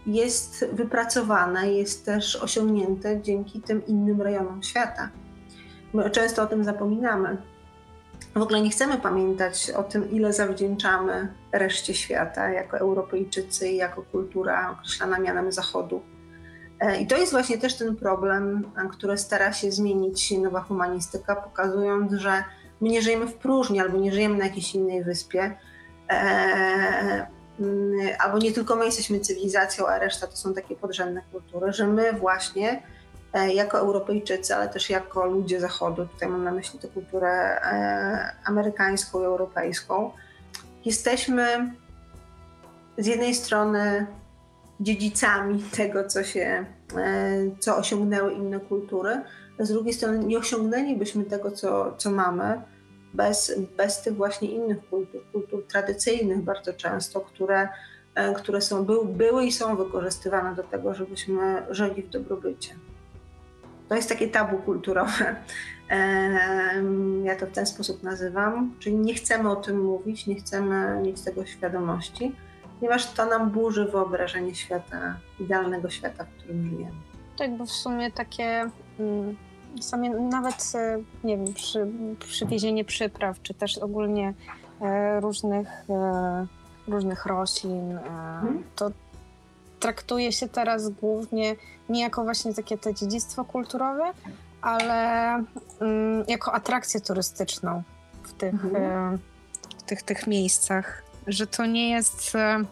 [0.06, 5.08] jest wypracowane, jest też osiągnięte dzięki tym innym rejonom świata.
[5.94, 7.36] My często o tym zapominamy
[8.34, 14.02] w ogóle nie chcemy pamiętać o tym, ile zawdzięczamy reszcie świata jako Europejczycy i jako
[14.02, 16.02] kultura określana mianem Zachodu.
[16.80, 22.12] E, I to jest właśnie też ten problem, który stara się zmienić nowa humanistyka, pokazując,
[22.12, 22.44] że
[22.80, 25.56] my nie żyjemy w próżni albo nie żyjemy na jakiejś innej wyspie.
[26.10, 27.26] E,
[28.18, 32.12] albo nie tylko my jesteśmy cywilizacją, a reszta to są takie podrzędne kultury, że my
[32.12, 32.82] właśnie
[33.38, 39.22] jako Europejczycy, ale też jako ludzie Zachodu, tutaj mam na myśli tę kulturę e, amerykańską
[39.22, 40.10] i europejską,
[40.84, 41.74] jesteśmy
[42.98, 44.06] z jednej strony
[44.80, 46.64] dziedzicami tego, co się,
[46.96, 49.22] e, co osiągnęły inne kultury,
[49.60, 52.60] a z drugiej strony nie osiągnęlibyśmy tego, co, co mamy,
[53.14, 57.68] bez, bez tych właśnie innych kultur, kultur tradycyjnych bardzo często, które,
[58.36, 62.74] które są, były i są wykorzystywane do tego, żebyśmy żyli w dobrobycie.
[63.88, 65.36] To jest takie tabu kulturowe.
[67.24, 71.20] Ja to w ten sposób nazywam, czyli nie chcemy o tym mówić, nie chcemy mieć
[71.20, 72.36] tego świadomości,
[72.80, 76.96] ponieważ to nam burzy wyobrażenie świata, idealnego świata, w którym żyjemy.
[77.38, 79.36] Tak, bo w sumie takie mm,
[79.80, 81.86] same, nawet, e, nie wiem, przy,
[82.18, 84.34] przywiezienie przypraw, czy też ogólnie
[84.80, 86.46] e, różnych, e,
[86.88, 88.64] różnych roślin, hmm.
[88.76, 88.90] to
[89.84, 91.56] traktuje się teraz głównie
[91.88, 94.12] nie jako właśnie takie to dziedzictwo kulturowe,
[94.62, 95.32] ale
[95.80, 97.82] mm, jako atrakcję turystyczną
[98.22, 98.76] w tych, mhm.
[98.76, 99.18] e,
[99.78, 101.02] w tych, tych miejscach.
[101.26, 102.64] Że to nie jest e,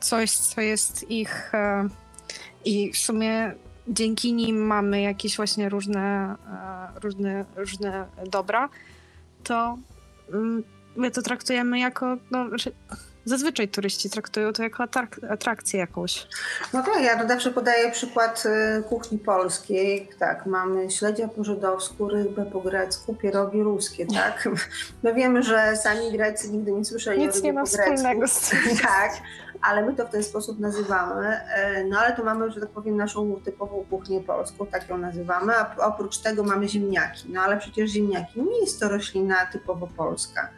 [0.00, 1.88] coś, co jest ich e,
[2.64, 3.54] i w sumie
[3.88, 6.36] dzięki nim mamy jakieś właśnie różne,
[7.02, 8.68] różne, różne dobra,
[9.44, 9.78] to
[10.32, 10.62] mm,
[10.96, 12.46] my to traktujemy jako, no,
[13.30, 16.26] Zazwyczaj turyści traktują to jako atrak atrakcję jakąś.
[16.72, 18.42] No tak, ja zawsze podaję przykład
[18.78, 20.08] y, kuchni polskiej.
[20.18, 24.48] Tak, mamy śledzia po żydowsku, rybę po grecku, pierogi ruskie, tak?
[25.02, 28.58] My wiemy, że sami Grecy nigdy nie słyszeli Nic o nie ma wspólnego z tym.
[28.82, 29.12] Tak,
[29.62, 31.26] ale my to w ten sposób nazywamy.
[31.54, 35.52] E, no ale to mamy, że tak powiem, naszą typową kuchnię polską, tak ją nazywamy,
[35.56, 37.32] a oprócz tego mamy ziemniaki.
[37.32, 40.48] No ale przecież ziemniaki nie jest to roślina typowo polska.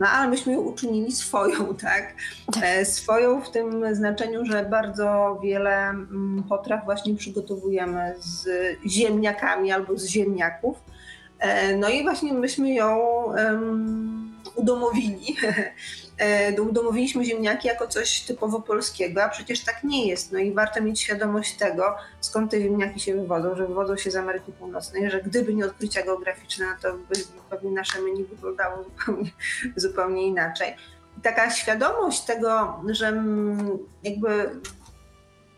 [0.00, 2.14] No ale myśmy ją uczynili swoją, tak?
[2.62, 8.48] E, swoją w tym znaczeniu, że bardzo wiele mm, potraw właśnie przygotowujemy z
[8.86, 10.76] ziemniakami albo z ziemniaków.
[11.38, 15.36] E, no i właśnie myśmy ją um, udomowili
[16.62, 20.32] udomowiliśmy ziemniaki jako coś typowo polskiego, a przecież tak nie jest.
[20.32, 24.16] No i warto mieć świadomość tego, skąd te ziemniaki się wywodzą, że wywodzą się z
[24.16, 27.14] Ameryki Północnej, że gdyby nie odkrycia geograficzne, no to by
[27.50, 29.30] pewnie nasze menu wyglądało zupełnie,
[29.76, 30.76] zupełnie inaczej.
[31.18, 33.24] I taka świadomość tego, że
[34.02, 34.50] jakby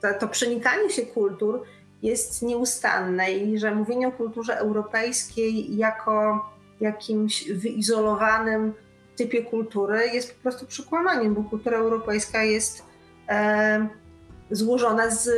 [0.00, 1.64] to, to przenikanie się kultur
[2.02, 6.44] jest nieustanne i że mówienie o kulturze europejskiej jako
[6.80, 8.74] jakimś wyizolowanym
[9.20, 12.84] typie kultury jest po prostu przekłamaniem, bo kultura europejska jest
[13.28, 13.88] e,
[14.50, 15.30] złożona z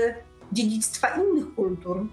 [0.53, 2.07] dziedzictwa innych kultur.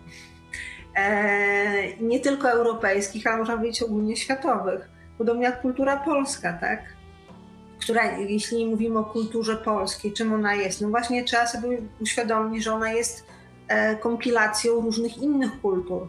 [0.96, 4.90] E, nie tylko europejskich, ale można powiedzieć ogólnie światowych.
[5.18, 6.80] Podobnie jak kultura polska, tak?
[7.82, 10.82] Która, jeśli mówimy o kulturze polskiej, czym ona jest?
[10.82, 13.26] No właśnie trzeba sobie uświadomić, że ona jest
[13.68, 16.08] e, kompilacją różnych innych kultur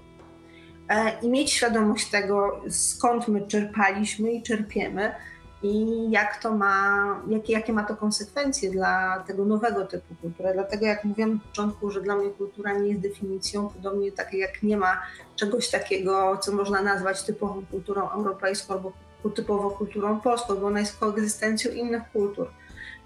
[0.90, 5.14] E, i mieć świadomość tego, skąd my czerpaliśmy i czerpiemy
[5.62, 10.50] i jak to ma, jakie, jakie ma to konsekwencje dla tego nowego typu kultury.
[10.54, 14.62] Dlatego jak mówiłem na początku, że dla mnie kultura nie jest definicją, podobnie tak jak
[14.62, 15.02] nie ma
[15.36, 18.92] czegoś takiego, co można nazwać typową kulturą europejską albo
[19.34, 22.50] typowo kulturą polską, bo ona jest koegzystencją innych kultur.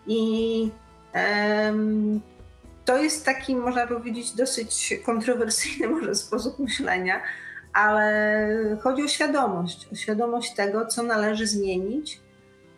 [0.07, 0.71] I
[1.15, 2.21] um,
[2.85, 7.23] to jest taki, można powiedzieć, dosyć kontrowersyjny może sposób myślenia,
[7.73, 12.24] ale chodzi o świadomość, o świadomość tego, co należy zmienić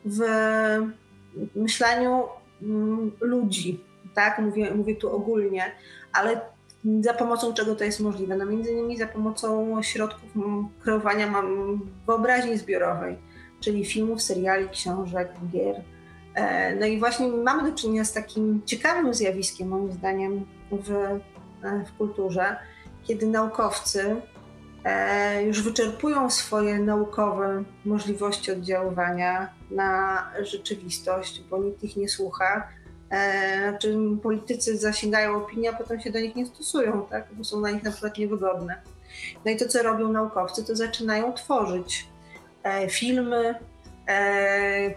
[0.06, 0.20] w
[1.56, 2.22] myśleniu
[2.62, 3.80] mm, ludzi.
[4.14, 5.72] Tak, mówię, mówię tu ogólnie,
[6.12, 6.40] ale
[7.00, 8.36] za pomocą czego to jest możliwe?
[8.36, 10.30] No między innymi za pomocą środków
[10.82, 11.42] kreowania
[12.06, 13.18] wyobraźni zbiorowej,
[13.60, 15.82] czyli filmów, seriali, książek, gier.
[16.34, 21.20] E, no i właśnie mamy do czynienia z takim ciekawym zjawiskiem, moim zdaniem, w, e,
[21.84, 22.56] w kulturze,
[23.04, 24.16] kiedy naukowcy
[25.46, 32.68] już wyczerpują swoje naukowe możliwości oddziaływania na rzeczywistość, bo nikt ich nie słucha.
[33.10, 37.26] E, znaczy politycy zasięgają opinii, a potem się do nich nie stosują, tak?
[37.32, 38.82] bo są na nich na przykład niewygodne.
[39.44, 42.08] No i to, co robią naukowcy, to zaczynają tworzyć
[42.62, 43.54] e, filmy,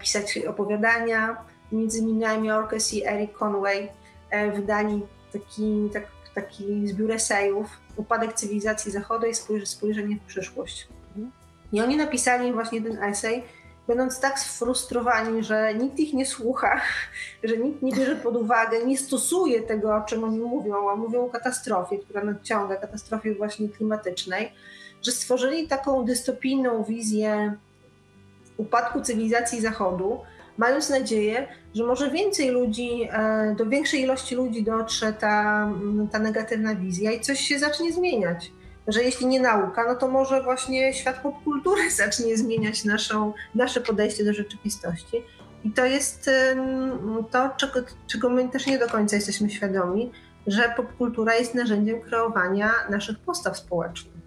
[0.00, 1.36] pisać opowiadania.
[1.72, 3.88] Między innymi Orkes i Eric Conway
[4.54, 7.66] wydali taki, tak, taki zbiór esejów
[8.00, 9.34] upadek cywilizacji zachodu i
[9.64, 10.88] spojrzenie w przyszłość.
[11.72, 13.44] I oni napisali właśnie ten esej,
[13.88, 16.80] będąc tak sfrustrowani, że nikt ich nie słucha,
[17.44, 21.24] że nikt nie bierze pod uwagę, nie stosuje tego, o czym oni mówią, a mówią
[21.24, 24.52] o katastrofie, która nadciąga, katastrofie właśnie klimatycznej,
[25.02, 27.56] że stworzyli taką dystopijną wizję
[28.56, 30.20] upadku cywilizacji Zachodu,
[30.58, 36.18] mając nadzieję, że może więcej ludzi, e, do większej ilości ludzi dotrze ta, mm, ta
[36.18, 38.52] negatywna wizja i coś się zacznie zmieniać.
[38.88, 44.24] Że jeśli nie nauka, no to może właśnie świat popkultury zacznie zmieniać naszą, nasze podejście
[44.24, 45.22] do rzeczywistości.
[45.64, 46.30] I to jest
[47.30, 50.12] to, czego, czego my też nie do końca jesteśmy świadomi,
[50.46, 54.20] że popkultura jest narzędziem kreowania naszych postaw społecznych.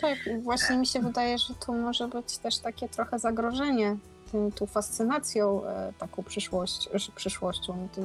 [0.00, 3.96] Tak, właśnie mi się wydaje, że tu może być też takie trochę zagrożenie
[4.32, 8.02] tą, tą fascynacją e, taką przyszłość, przyszłością, tą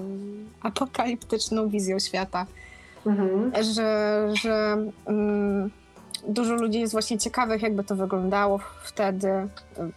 [0.61, 2.45] apokaliptyczną wizją świata,
[3.05, 3.51] mhm.
[3.63, 5.71] że, że um,
[6.27, 9.49] dużo ludzi jest właśnie ciekawych, jakby to wyglądało wtedy, e,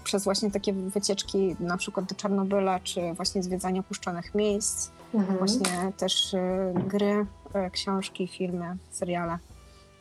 [0.05, 5.39] przez właśnie takie wycieczki na przykład do Czarnobyla, czy właśnie zwiedzanie opuszczonych miejsc, mhm.
[5.39, 6.39] właśnie też y,
[6.87, 7.27] gry,
[7.67, 9.39] y, książki, filmy, seriale.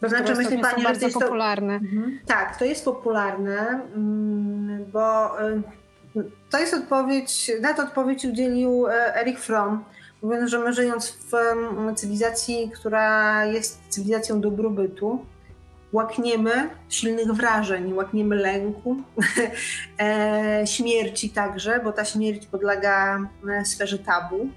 [0.01, 1.79] To znaczy, myśli Pani, że to jest popularne.
[1.79, 1.85] To...
[1.85, 2.19] Mhm.
[2.25, 5.31] Tak, to jest popularne, mm, bo
[6.49, 9.83] to jest odpowiedź, na to odpowiedź udzielił e, Eric Fromm,
[10.21, 11.33] mówiąc, że my żyjąc w
[11.95, 15.25] cywilizacji, która jest cywilizacją dobrobytu,
[15.93, 18.97] łakniemy silnych wrażeń, łakniemy lęku,
[19.99, 24.49] e, śmierci także, bo ta śmierć podlega e, sferze tabu.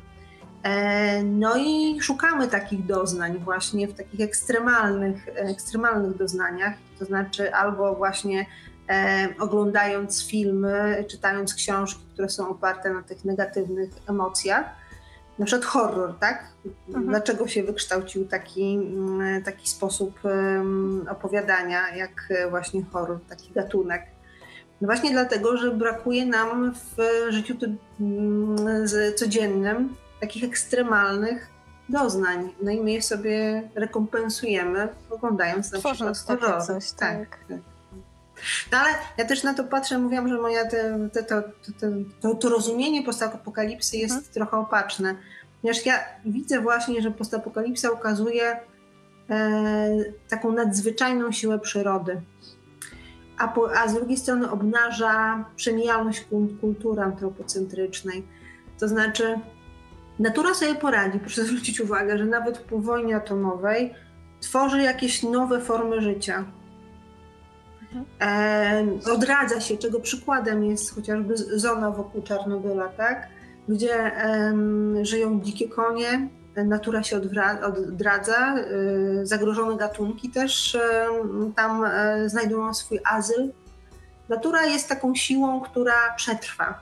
[1.24, 8.46] No i szukamy takich doznań właśnie w takich ekstremalnych, ekstremalnych doznaniach, to znaczy albo właśnie
[9.38, 14.66] oglądając filmy, czytając książki, które są oparte na tych negatywnych emocjach.
[15.38, 16.44] Na przykład horror, tak?
[16.88, 17.06] Mhm.
[17.06, 20.20] Dlaczego się wykształcił taki, mm, taki sposób
[21.10, 24.02] opowiadania, jak właśnie horror, taki gatunek?
[24.80, 26.96] No właśnie dlatego, że brakuje nam w
[27.32, 27.54] życiu
[28.00, 28.56] um,
[29.16, 31.48] codziennym takich ekstremalnych
[31.88, 32.52] doznań.
[32.62, 36.62] No i my je sobie rekompensujemy, oglądając na Tworząc przykład horror.
[36.62, 37.38] Coś, tak.
[37.48, 37.71] tak.
[38.72, 38.88] No ale
[39.18, 41.42] ja też na to patrzę, mówiłam, że moja te, te, to,
[42.20, 44.32] to, to, rozumienie postapokalipsy jest mhm.
[44.32, 45.16] trochę opaczne.
[45.62, 48.56] Ponieważ ja widzę właśnie, że postapokalipsa ukazuje
[49.30, 52.22] e, taką nadzwyczajną siłę przyrody.
[53.38, 56.26] a, po, a z drugiej strony obnaża przemijalność
[56.60, 58.26] kultury antropocentrycznej.
[58.78, 59.40] To znaczy,
[60.18, 61.18] natura sobie poradzi.
[61.18, 63.94] Proszę zwrócić uwagę, że nawet po wojnie atomowej
[64.40, 66.44] tworzy jakieś nowe formy życia.
[68.20, 73.28] E, odradza się, czego przykładem jest chociażby zona wokół Czarnobyla, tak?
[73.68, 74.54] gdzie e,
[75.02, 77.20] żyją dzikie konie, natura się
[77.62, 81.06] odradza, e, zagrożone gatunki też e,
[81.56, 83.52] tam e, znajdują swój azyl.
[84.28, 86.80] Natura jest taką siłą, która przetrwa.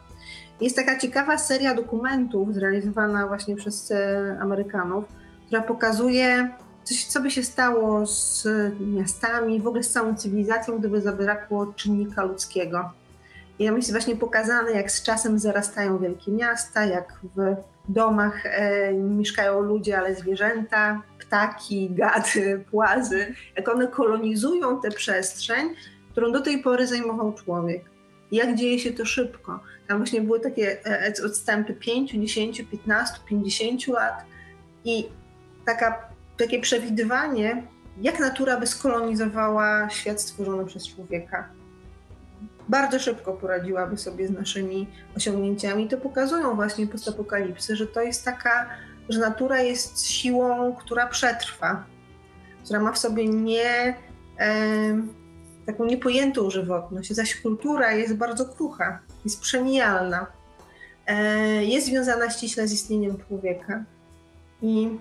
[0.61, 3.93] Jest taka ciekawa seria dokumentów zrealizowana właśnie przez
[4.41, 5.05] Amerykanów,
[5.47, 6.51] która pokazuje,
[6.85, 8.47] coś, co by się stało z
[8.81, 12.91] miastami, w ogóle z całą cywilizacją, gdyby zabrakło czynnika ludzkiego.
[13.59, 17.57] I tam jest właśnie pokazane, jak z czasem zarastają wielkie miasta, jak w
[17.89, 25.75] domach e, mieszkają ludzie, ale zwierzęta, ptaki, gady, płazy, jak one kolonizują tę przestrzeń,
[26.11, 27.85] którą do tej pory zajmował człowiek.
[28.31, 29.61] I jak dzieje się to szybko.
[29.89, 34.25] Tam właśnie były takie e, odstępy 5, 10, 15, 50 lat
[34.85, 35.09] i
[35.67, 36.10] taka,
[36.45, 37.63] takie przewidywanie,
[38.01, 41.49] jak natura by skolonizowała świat stworzony przez człowieka
[42.71, 44.87] bardzo szybko poradziłaby sobie z naszymi
[45.17, 45.89] osiągnięciami.
[45.89, 48.71] To pokazują właśnie postapokalipsy, że to jest taka,
[49.09, 51.85] że natura jest siłą, która przetrwa,
[52.65, 53.95] która ma w sobie nie,
[54.39, 54.57] e,
[55.67, 60.27] taką niepojętą żywotność, zaś kultura jest bardzo krucha, jest przemijalna,
[61.07, 63.85] e, jest związana ściśle z istnieniem człowieka.
[64.63, 64.99] I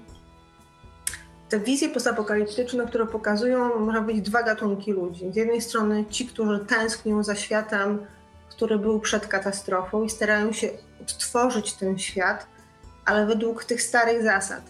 [1.49, 5.31] te wizje postapokaliptyczne, które pokazują, można być dwa gatunki ludzi.
[5.33, 8.05] Z jednej strony ci, którzy tęsknią za światem,
[8.49, 10.69] który był przed katastrofą i starają się
[11.01, 12.47] odtworzyć ten świat,
[13.05, 14.61] ale według tych starych zasad.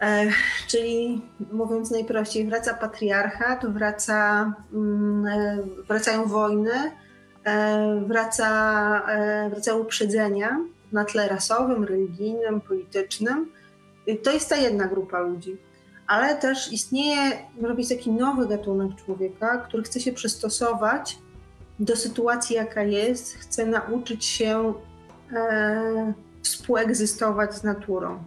[0.00, 0.26] E,
[0.66, 1.22] czyli
[1.52, 6.92] mówiąc najprościej, wraca patriarchat, wraca, mm, e, wracają wojny,
[7.44, 8.50] e, wraca,
[9.50, 10.60] wracają uprzedzenia
[10.92, 13.52] na tle rasowym, religijnym, politycznym.
[14.22, 15.58] To jest ta jedna grupa ludzi
[16.10, 21.18] ale też istnieje, może być taki nowy gatunek człowieka, który chce się przystosować
[21.80, 24.74] do sytuacji, jaka jest, chce nauczyć się
[25.32, 28.18] e, współegzystować z naturą.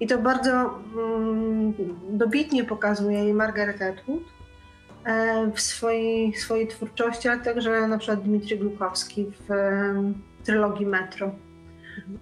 [0.00, 1.74] I to bardzo mm,
[2.10, 4.22] dobitnie pokazuje Margaret Atwood
[5.04, 9.94] e, w swojej, swojej twórczości, ale także na przykład Dmitry Glukowski w e,
[10.44, 11.30] trylogii Metro,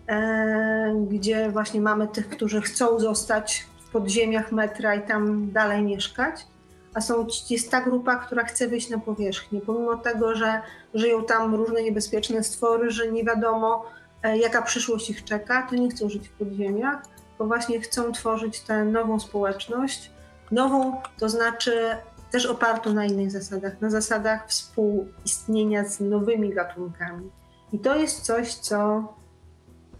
[0.09, 6.47] e, gdzie właśnie mamy tych, którzy chcą zostać podziemiach metra i tam dalej mieszkać,
[6.95, 10.63] a są, jest ta grupa, która chce wyjść na powierzchnię, pomimo tego, że
[10.95, 13.85] żyją tam różne niebezpieczne stwory, że nie wiadomo,
[14.23, 17.03] e, jaka przyszłość ich czeka, to nie chcą żyć w podziemiach,
[17.39, 20.11] bo właśnie chcą tworzyć tę nową społeczność,
[20.51, 21.97] nową, to znaczy
[22.31, 27.31] też opartą na innych zasadach, na zasadach współistnienia z nowymi gatunkami.
[27.73, 29.09] I to jest coś, co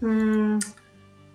[0.01, 0.59] hmm,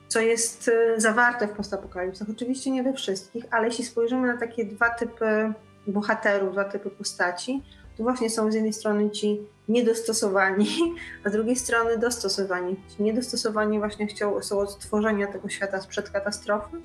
[0.08, 2.30] co jest y, zawarte w postapokalipsach.
[2.30, 5.52] Oczywiście nie we wszystkich, ale jeśli spojrzymy na takie dwa typy
[5.86, 7.62] bohaterów, dwa typy postaci,
[7.96, 10.66] to właśnie są z jednej strony ci niedostosowani,
[11.24, 12.76] a z drugiej strony dostosowani.
[12.96, 16.76] Ci niedostosowani właśnie chciał, są od stworzenia tego świata sprzed katastrofy,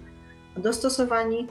[0.57, 1.47] a dostosowani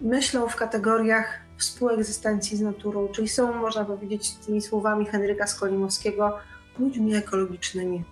[0.00, 6.38] myślą w kategoriach współegzystencji z naturą, czyli są, można powiedzieć, tymi słowami Henryka Skolimowskiego,
[6.78, 8.04] ludźmi ekologicznymi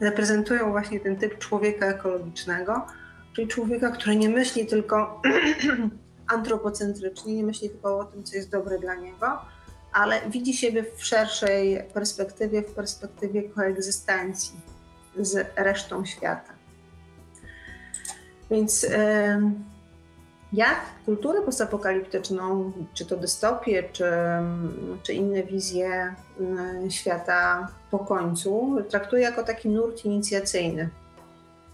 [0.00, 2.86] reprezentują właśnie ten typ człowieka ekologicznego,
[3.32, 5.22] czyli człowieka, który nie myśli tylko
[6.36, 9.38] antropocentrycznie, nie myśli tylko o tym, co jest dobre dla niego,
[9.92, 14.60] ale widzi siebie w szerszej perspektywie, w perspektywie koegzystencji
[15.16, 16.52] z resztą świata.
[18.50, 18.86] Więc
[20.52, 24.10] jak kulturę postapokaliptyczną, czy to dystopię, czy,
[25.02, 30.90] czy inne wizje mm, świata po końcu, traktuję jako taki nurt inicjacyjny,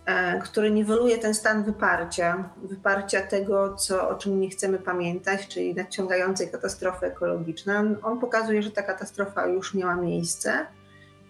[0.07, 5.75] e, który niweluje ten stan wyparcia, wyparcia tego, co, o czym nie chcemy pamiętać, czyli
[5.75, 7.77] nadciągającej katastrofy ekologicznej.
[8.03, 10.67] On pokazuje, że ta katastrofa już miała miejsce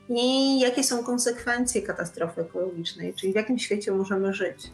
[0.08, 4.70] i jakie są konsekwencje katastrofy ekologicznej, czyli w jakim świecie możemy żyć.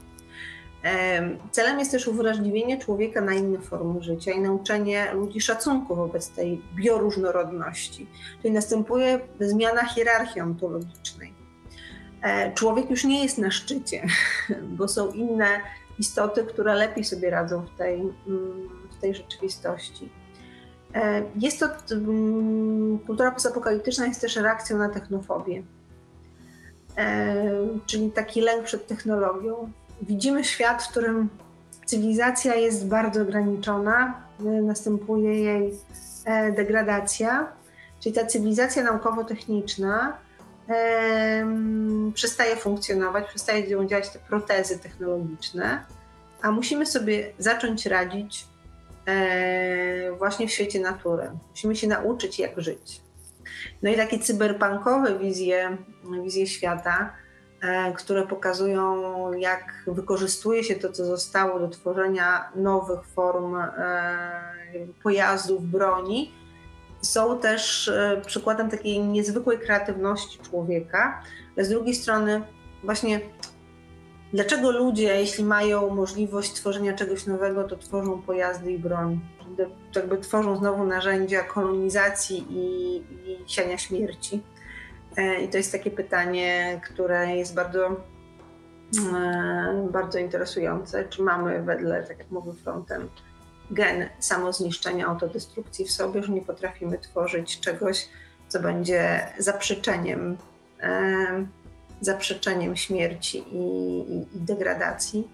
[1.50, 6.62] Celem jest też uwrażliwienie człowieka na inne formy życia i nauczenie ludzi szacunku wobec tej
[6.74, 8.06] bioróżnorodności.
[8.42, 11.34] Czyli następuje zmiana hierarchii ontologicznej.
[12.22, 14.06] E, człowiek już nie jest na szczycie,
[14.78, 15.60] bo są inne
[15.98, 20.08] istoty, które lepiej sobie radzą w tej, mm, w tej rzeczywistości.
[20.94, 25.62] E, jest to, mm, kultura postapokaliptyczna jest też reakcją na technofobię,
[26.96, 27.44] e,
[27.86, 29.72] czyli taki lęk przed technologią,
[30.02, 31.28] widzimy świat, w którym
[31.84, 34.22] cywilizacja jest bardzo ograniczona,
[34.62, 35.74] następuje jej
[36.56, 37.52] degradacja,
[38.00, 40.16] czyli ta cywilizacja naukowo-techniczna
[42.14, 45.84] przestaje funkcjonować, przestają działać te protezy technologiczne,
[46.42, 48.46] a musimy sobie zacząć radzić
[50.18, 51.30] właśnie w świecie natury.
[51.50, 53.00] Musimy się nauczyć, jak żyć.
[53.82, 55.76] No i takie cyberpunkowe wizje,
[56.22, 57.29] wizje świata, e,
[57.96, 63.70] które pokazują, jak wykorzystuje się to, co zostało do tworzenia nowych form e,
[65.02, 66.32] pojazdów, broni,
[67.02, 71.22] są też e, przykładem takiej niezwykłej kreatywności człowieka,
[71.56, 72.42] ale z drugiej strony
[72.84, 73.20] właśnie
[74.32, 79.20] dlaczego ludzie, jeśli mają możliwość tworzenia czegoś nowego, to tworzą pojazdy i broń?
[79.96, 84.42] Jakby tworzą znowu narzędzia kolonizacji i, i siania śmierci.
[85.16, 87.96] E, I to jest takie pytanie, które jest bardzo,
[89.14, 91.04] e, bardzo interesujące.
[91.08, 93.08] Czy mamy wedle, tak jak mówił Frontem,
[93.70, 98.08] gen samozniszczenia, autodestrukcji w sobie, że nie potrafimy tworzyć czegoś,
[98.48, 100.36] co będzie zaprzeczeniem,
[100.82, 101.46] e,
[102.00, 103.56] zaprzeczeniem śmierci i,
[104.12, 105.28] i, i degradacji.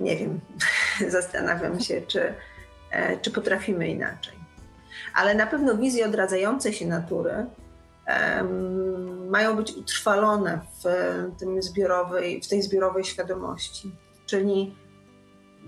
[0.00, 0.40] Nie wiem,
[1.08, 2.34] zastanawiam się, czy,
[3.22, 4.38] czy potrafimy inaczej.
[5.14, 7.46] Ale na pewno wizje odradzającej się natury
[9.30, 10.84] mają być utrwalone w,
[11.38, 13.90] tym zbiorowej, w tej zbiorowej świadomości.
[14.26, 14.74] Czyli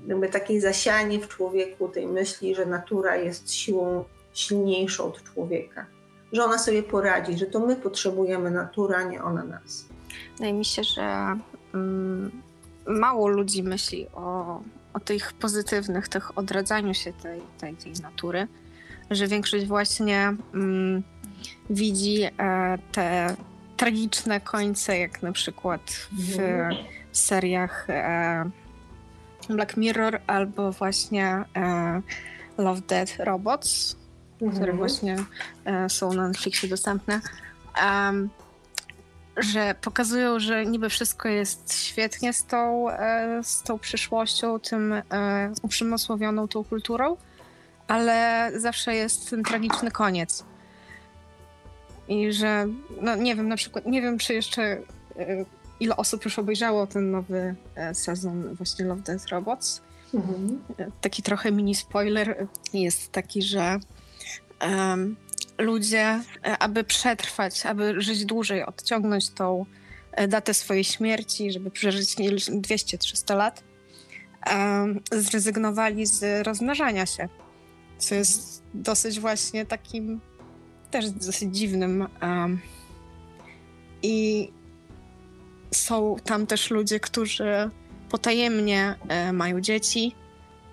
[0.06, 5.86] jakby takie zasianie w człowieku tej myśli, że natura jest siłą silniejszą od człowieka,
[6.32, 9.86] że ona sobie poradzi, że to my potrzebujemy natury, a nie ona nas.
[10.32, 11.36] Wydaje mi się, że
[11.74, 12.30] mm,
[12.86, 14.60] mało ludzi myśli o,
[14.94, 18.48] o tych pozytywnych, tych odradzaniu się tej, tej, tej natury,
[19.10, 21.02] że większość właśnie mm,
[21.70, 22.30] widzi e,
[22.92, 23.36] te
[23.76, 25.80] tragiczne końce, jak na przykład
[26.12, 26.74] w mhm.
[27.12, 28.50] seriach e,
[29.48, 31.26] Black Mirror albo właśnie
[31.56, 32.02] e,
[32.58, 33.96] Love, Dead Robots,
[34.32, 34.52] mhm.
[34.52, 35.16] które właśnie
[35.88, 37.20] są na Netflixie dostępne,
[39.36, 42.86] że pokazują, że niby wszystko jest świetnie z tą,
[43.42, 44.94] z tą przyszłością, tym
[45.62, 47.16] uprzemysłowioną tą kulturą,
[47.88, 50.44] ale zawsze jest ten tragiczny koniec.
[52.10, 52.66] I że,
[53.00, 54.82] no nie wiem, na przykład, nie wiem, czy jeszcze
[55.80, 59.82] ile osób już obejrzało ten nowy e, sezon właśnie Love, Death Robots.
[60.14, 60.62] Mhm.
[60.78, 63.78] E, taki trochę mini spoiler jest taki, że
[64.62, 65.16] um,
[65.58, 69.66] ludzie, e, aby przetrwać, aby żyć dłużej, odciągnąć tą
[70.28, 73.64] datę swojej śmierci, żeby przeżyć 200-300 lat,
[74.52, 77.28] um, zrezygnowali z rozmnażania się.
[77.98, 80.20] Co jest dosyć właśnie takim
[80.90, 82.08] też dosyć dziwnym.
[82.22, 82.60] Um,
[84.02, 84.48] I
[85.74, 87.70] są tam też ludzie, którzy
[88.10, 90.14] potajemnie e, mają dzieci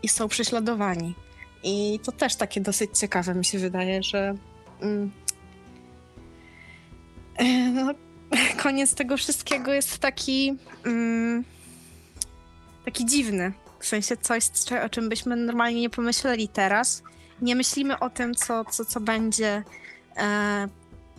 [0.04, 1.16] i są prześladowani.
[1.64, 4.36] I to też takie dosyć ciekawe mi się wydaje, że
[4.82, 5.12] mm,
[7.36, 7.94] e, no,
[8.64, 10.56] koniec tego wszystkiego jest taki
[10.86, 11.44] mm,
[12.86, 13.54] taki dziwny.
[13.80, 14.44] W sensie coś,
[14.86, 17.04] o czym byśmy normalnie nie pomyśleli teraz.
[17.42, 19.64] Nie myślimy o tym, co, co, co będzie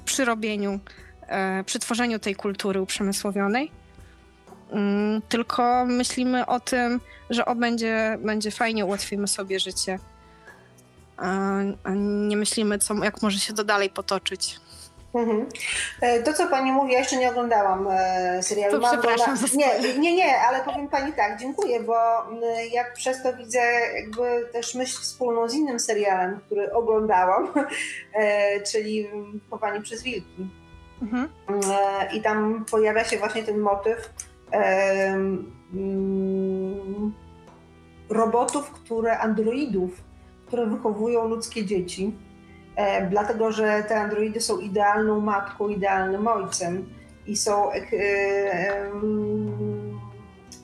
[0.04, 0.80] przy robieniu
[1.28, 3.70] E, przy tworzeniu tej kultury uprzemysłowionej.
[4.70, 9.98] Mm, tylko myślimy o tym, że o, będzie, będzie fajnie, ułatwimy sobie życie.
[11.16, 11.60] A
[11.96, 14.60] nie myślimy, co, jak może się to dalej potoczyć.
[15.14, 15.46] Mhm.
[16.00, 18.80] E, to, co pani mówi, ja jeszcze nie oglądałam e, serialu.
[18.80, 21.94] To przepraszam za nie, nie, nie, ale powiem pani tak, dziękuję, bo
[22.72, 23.60] jak przez to widzę
[23.94, 27.48] jakby też myśl wspólną z innym serialem, który oglądałam,
[28.72, 29.08] czyli
[29.50, 30.48] Chowanie przez wilki.
[31.02, 31.28] Mhm.
[31.48, 34.12] E, I tam pojawia się właśnie ten motyw
[38.10, 39.90] robotów, które androidów,
[40.46, 42.12] które wychowują ludzkie dzieci.
[42.78, 46.88] E, dlatego, że te androidy są idealną matką, idealnym ojcem
[47.26, 47.72] i są.
[47.72, 47.78] E,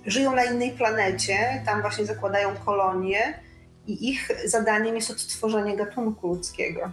[0.06, 3.38] żyją na innej planecie, tam właśnie zakładają kolonie
[3.86, 6.90] i ich zadaniem jest odtworzenie gatunku ludzkiego.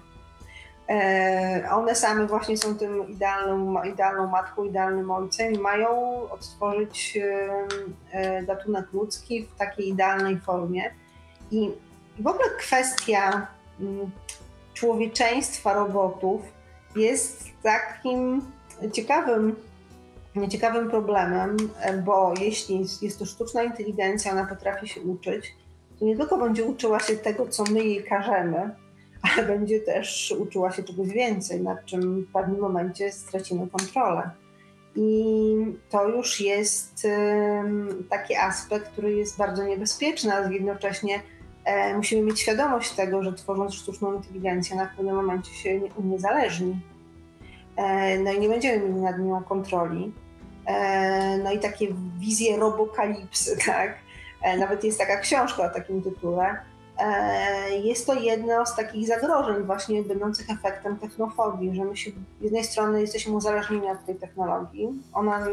[0.89, 5.89] E, one same właśnie są tym idealną, idealną matką, idealnym ojcem i mają
[6.31, 7.17] odtworzyć
[8.11, 10.91] e, gatunek ludzki w takiej idealnej formie.
[11.51, 11.71] I
[12.19, 13.47] w ogóle kwestia
[14.73, 16.41] człowieczeństwa robotów
[16.95, 18.41] jest takim
[18.91, 19.55] ciekawym,
[20.49, 21.57] ciekawym problemem,
[22.05, 25.55] bo jeśli jest to sztuczna inteligencja, ona potrafi się uczyć,
[25.99, 28.75] to nie tylko będzie uczyła się tego, co my jej każemy,
[29.21, 34.29] ale będzie też uczyła się czegoś więcej, nad czym w pewnym momencie stracimy kontrolę.
[34.95, 35.55] I
[35.89, 37.07] to już jest
[38.09, 41.19] taki aspekt, który jest bardzo niebezpieczny, a jednocześnie
[41.95, 46.79] musimy mieć świadomość tego, że tworząc sztuczną inteligencję, na pewnym momencie się uniezależni.
[47.75, 50.13] E, no i nie będziemy mieli nad nią kontroli.
[50.65, 51.87] E, no i takie
[52.19, 53.95] wizje robokalipsy, tak?
[54.41, 56.57] E, nawet jest taka książka o takim tytule.
[56.99, 62.43] E, jest to jedno z takich zagrożeń właśnie będących efektem technofobii, że my się z
[62.43, 64.89] jednej strony jesteśmy uzależnieni od tej technologii.
[65.13, 65.47] Ona,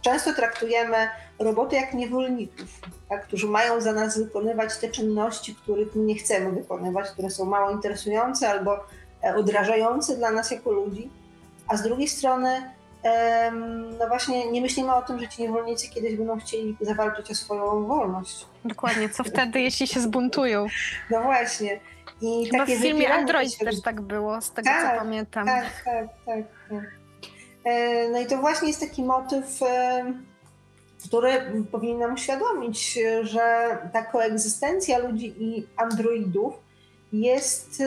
[0.00, 0.96] często traktujemy
[1.38, 2.80] roboty jak niewolników,
[3.12, 7.70] tak, którzy mają za nas wykonywać te czynności, których nie chcemy wykonywać, które są mało
[7.70, 8.84] interesujące albo
[9.36, 11.10] odrażające dla nas jako ludzi.
[11.68, 12.62] A z drugiej strony
[13.98, 17.86] no właśnie nie myślimy o tym, że ci niewolnicy kiedyś będą chcieli zawalczyć o swoją
[17.86, 18.46] wolność.
[18.64, 20.66] Dokładnie, co wtedy, jeśli się zbuntują?
[21.10, 21.80] No właśnie.
[22.20, 25.46] I Chyba w filmie Android też tak było, z tego tak, co pamiętam.
[25.46, 26.84] Tak, tak, tak, tak.
[27.64, 29.44] E, no i to właśnie jest taki motyw,
[31.04, 36.54] który powinien nam uświadomić, że ta koegzystencja ludzi i androidów
[37.12, 37.82] jest,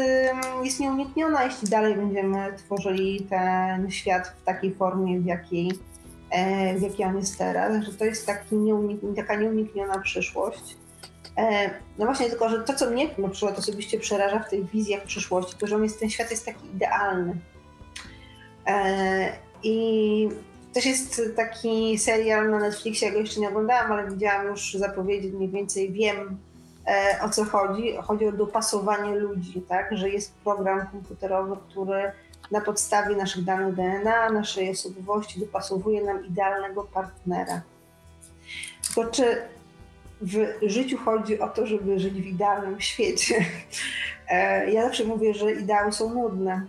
[0.63, 5.72] jest nieunikniona, jeśli dalej będziemy tworzyli ten świat w takiej formie, w jakiej,
[6.32, 10.78] e, w jakiej on jest teraz, że to jest taki nieunik, taka nieunikniona przyszłość.
[11.38, 15.03] E, no właśnie, tylko że to, co mnie na przykład osobiście przeraża w tych wizjach
[15.03, 17.36] przyszłości, to że on jest, ten świat jest taki idealny.
[18.68, 19.32] E,
[19.63, 20.30] I
[20.76, 25.28] też jest taki serial na Netflixie, ja go jeszcze nie oglądałam, ale widziałam już zapowiedzi,
[25.28, 26.38] mniej więcej wiem,
[26.88, 27.95] E, o co chodzi.
[28.03, 29.97] Chodzi o dopasowanie ludzi, tak?
[29.97, 32.11] że jest program komputerowy, który
[32.51, 37.61] na podstawie naszych danych DNA, naszej osobowości dopasowuje nam idealnego partnera.
[38.86, 39.41] Tylko czy
[40.21, 43.36] w życiu chodzi o to, żeby żyć w idealnym świecie?
[44.30, 46.65] E, ja zawsze mówię, że ideały są nudne.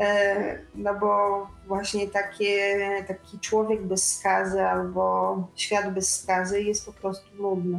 [0.00, 2.78] E, no bo właśnie takie,
[3.08, 7.78] taki człowiek bez skazy albo świat bez skazy jest po prostu nudny.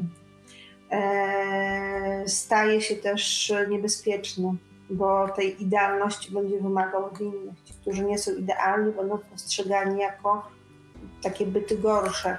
[0.91, 4.55] E, staje się też niebezpieczny,
[4.89, 7.63] bo tej idealności będzie wymagał od innych.
[7.63, 10.47] Ci, którzy nie są idealni, będą postrzegani jako
[11.23, 12.37] takie byty gorsze.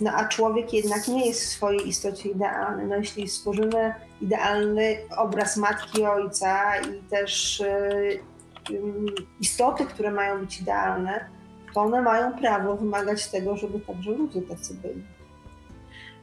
[0.00, 2.86] No a człowiek jednak nie jest w swojej istocie idealny.
[2.86, 8.20] No jeśli stworzymy idealny obraz matki, ojca i też yy,
[9.40, 11.24] istoty, które mają być idealne,
[11.74, 15.02] to one mają prawo wymagać tego, żeby także ludzie tacy byli.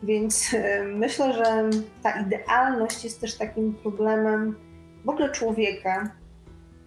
[0.04, 1.70] Więc e, myślę, że
[2.04, 4.56] ta idealność jest też takim problemem
[5.06, 6.10] w ogóle człowieka,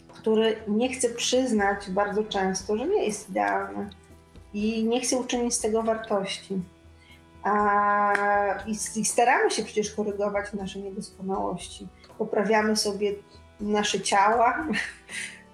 [0.08, 3.90] który nie chce przyznać bardzo często, że nie jest idealny
[4.52, 6.62] i nie chce uczynić z tego wartości.
[7.42, 11.88] A, i, i staramy się przecież korygować nasze niedoskonałości.
[12.18, 13.14] Poprawiamy sobie
[13.60, 14.66] nasze ciała,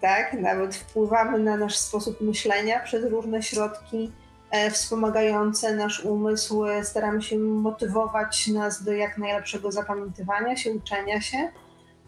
[0.07, 0.33] tak?
[0.33, 4.13] Nawet wpływamy na nasz sposób myślenia przez różne środki
[4.51, 6.65] E, wspomagające nasz umysł.
[6.83, 11.39] Staramy się motywować nas do jak najlepszego zapamiętywania się, uczenia się.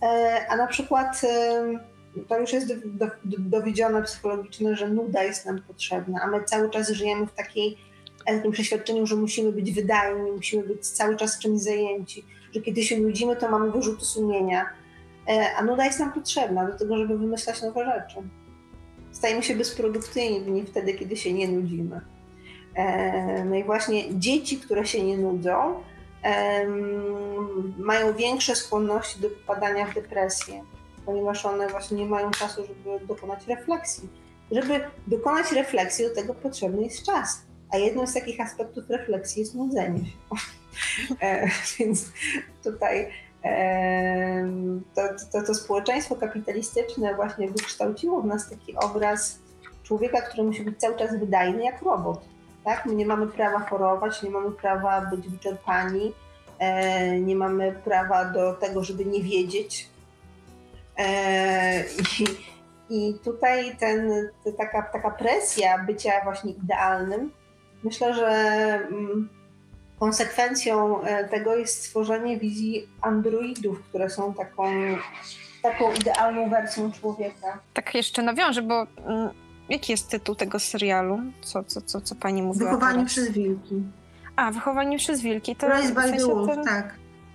[0.03, 2.75] E, a na przykład e, to już jest
[3.39, 7.79] dowiedzione psychologiczne, że nuda jest nam potrzebna, a my cały czas żyjemy w takiej,
[8.27, 12.25] takim przeświadczeniu, że musimy być wydajni, musimy być cały czas czymś zajęci,
[12.55, 14.67] że kiedy się nudzimy, to mamy wyrzuty sumienia.
[15.57, 18.17] A nuda jest nam potrzebna do tego, żeby wymyślać nowe rzeczy.
[19.13, 22.01] Stajemy się bezprodukcyjni wtedy, kiedy się nie nudzimy.
[22.75, 25.83] E, no i właśnie dzieci, które się nie nudzą,
[27.79, 30.65] mają większe skłonności do popadania w depresję,
[31.07, 34.09] ponieważ one właśnie nie mają czasu, żeby dokonać refleksji.
[34.51, 37.43] Żeby dokonać refleksji, do tego potrzebny jest czas.
[37.71, 40.13] A jednym z takich aspektów refleksji jest nudzenie się.
[41.21, 41.49] E,
[41.79, 42.13] więc
[42.65, 43.11] tutaj
[44.95, 49.39] to, to, to społeczeństwo kapitalistyczne właśnie wykształciło w nas taki obraz
[49.83, 52.21] człowieka, który musi być cały czas wydajny jak robot
[52.69, 52.87] tak?
[52.87, 56.13] My nie mamy prawa chorować, nie mamy prawa być wyczerpani,
[56.59, 59.89] e, nie mamy prawa do tego, żeby nie wiedzieć.
[60.99, 62.25] E, i,
[62.91, 64.29] I tutaj ten,
[64.59, 67.33] taka, taka presja bycia właśnie idealnym,
[67.85, 68.29] myślę, że
[68.91, 69.29] mm,
[70.01, 74.65] konsekwencją e, tego jest stworzenie wizji androidów, które są taką,
[75.63, 77.59] taką idealną wersją człowieka.
[77.75, 79.31] Tak jeszcze nawiążę, bo mm,
[79.69, 81.21] Jaki jest tytuł tego serialu?
[81.41, 82.71] Co, co, co, co pani mówiła?
[82.71, 83.13] Wychowanie teraz?
[83.13, 83.83] przez wilki.
[84.37, 85.57] A, Wychowanie przez wilki.
[85.57, 86.65] To Rise by the Wolf, ten...
[86.65, 86.95] tak.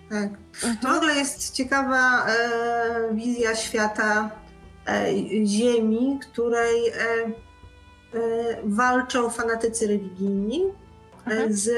[0.09, 0.29] tak.
[0.63, 0.77] Mhm.
[0.81, 4.29] To w ogóle jest ciekawa e, wizja świata
[4.87, 5.05] e,
[5.45, 7.31] Ziemi, której e, e
[8.63, 10.63] walczą fanatycy religijni
[11.27, 11.53] e, mhm.
[11.53, 11.69] z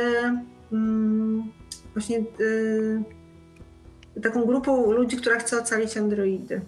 [1.94, 2.20] właśnie
[4.18, 6.62] e, taką grupą ludzi, która chce ocalić androidy.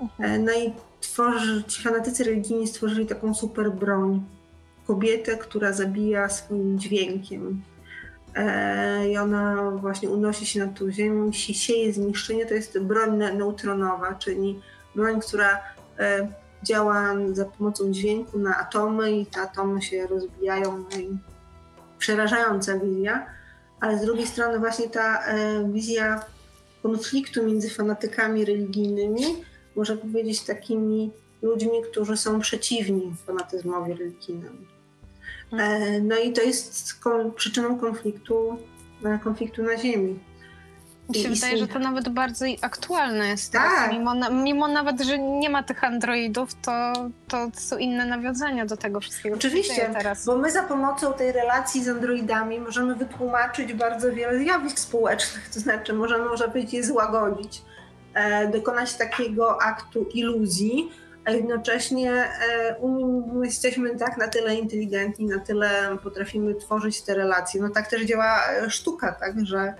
[0.00, 0.44] Mhm.
[0.44, 4.22] No i tworzy, ci fanatycy religijni stworzyli taką super broń.
[4.86, 7.62] Kobietę, która zabija swoim dźwiękiem.
[8.34, 14.14] e, i ona właśnie unosi się nad tą ziemią, sieje zniszczenie, to jest broń neutronowa,
[14.14, 14.60] czyli
[14.94, 15.62] broń, która
[15.98, 16.28] e,
[16.62, 20.84] działa za pomocą dźwięku na atomy i te atomy się rozbijają.
[20.92, 21.18] No i
[21.98, 23.26] przerażająca wizja,
[23.80, 25.24] ale z drugiej strony właśnie ta
[25.72, 26.24] wizja
[26.82, 29.24] konfliktu między fanatykami religijnymi,
[29.76, 31.10] można powiedzieć takimi
[31.42, 34.58] ludźmi, którzy są przeciwni fanatyzmowi religijnemu.
[35.52, 37.00] E, no i to jest
[37.36, 38.56] przyczyną konfliktu,
[39.04, 40.18] e, konfliktu na Ziemi.
[41.08, 43.92] Mi się wydaje, że to nawet bardzo aktualne jest tak.
[43.92, 46.92] Mimo, mimo nawet, że nie ma tych androidów, to,
[47.28, 49.36] to są inne nawiązania do tego wszystkiego.
[49.36, 50.24] Oczywiście, teraz.
[50.24, 55.60] bo my za pomocą tej relacji z androidami możemy wytłumaczyć bardzo wiele zjawisk społecznych, to
[55.60, 57.62] znaczy możemy, można powiedzieć, je złagodzić,
[58.14, 60.90] e, dokonać takiego aktu iluzji,
[61.24, 62.76] a jednocześnie e,
[63.34, 67.62] my jesteśmy tak na tyle inteligentni, na tyle potrafimy tworzyć te relacje.
[67.62, 69.74] No tak też działa e, sztuka, tak, że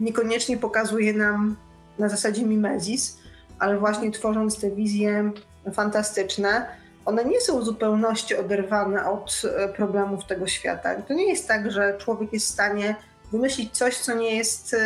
[0.00, 1.56] niekoniecznie pokazuje nam
[1.98, 3.18] na zasadzie mimezis,
[3.58, 5.32] ale właśnie tworząc te wizje
[5.72, 6.66] fantastyczne,
[7.04, 11.02] one nie są w zupełności oderwane od e, problemów tego świata.
[11.02, 12.96] To nie jest tak, że człowiek jest w stanie
[13.32, 14.76] wymyślić coś, co nie jest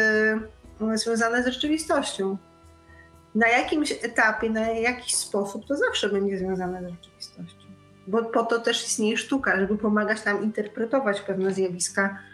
[0.95, 2.37] związane z rzeczywistością
[3.35, 7.65] na jakimś etapie, na jakiś sposób to zawsze będzie związane z rzeczywistością.
[8.07, 12.34] Bo po to też istnieje sztuka, żeby pomagać nam interpretować pewne zjawiska, e,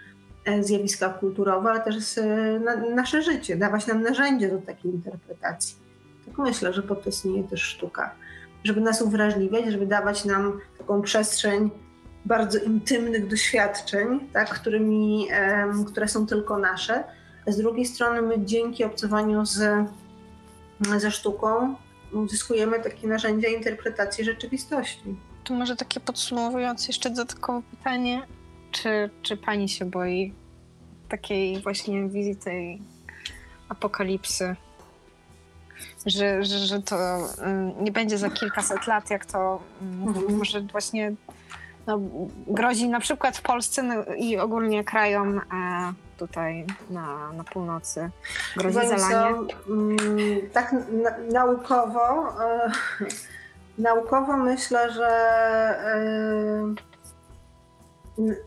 [0.60, 5.76] zjawiska kulturowe, ale też e, na, nasze życie, dawać nam narzędzie do takiej interpretacji.
[6.26, 8.14] Tak myślę, że po to istnieje też sztuka.
[8.64, 11.70] Żeby nas uwrażliwiać, żeby dawać nam taką przestrzeń
[12.24, 15.28] bardzo intymnych doświadczeń, tak, którymi,
[15.86, 17.04] które są tylko nasze.
[17.46, 19.88] Z drugiej strony my dzięki obcowaniu z
[20.98, 21.74] ze sztuką
[22.12, 25.16] uzyskujemy takie narzędzia interpretacji rzeczywistości.
[25.44, 28.22] To może takie podsumowując jeszcze dodatkowe pytanie,
[28.70, 30.32] czy, czy pani się boi
[31.08, 32.82] takiej właśnie wizji tej
[33.68, 34.56] apokalipsy?
[36.06, 36.96] Że, że, że to
[37.38, 40.38] um, nie będzie za kilkaset lat, jak to um, mhm.
[40.38, 41.12] może właśnie
[41.86, 42.00] no,
[42.46, 45.42] grozi na przykład w Polsce no, i ogólnie krajom e,
[46.16, 48.10] tutaj na, na północy
[48.56, 49.36] grozi zalanie?
[49.68, 49.96] Mm,
[50.52, 52.70] tak na, naukowo, e,
[53.78, 55.08] naukowo myślę, że
[58.18, 58.40] e,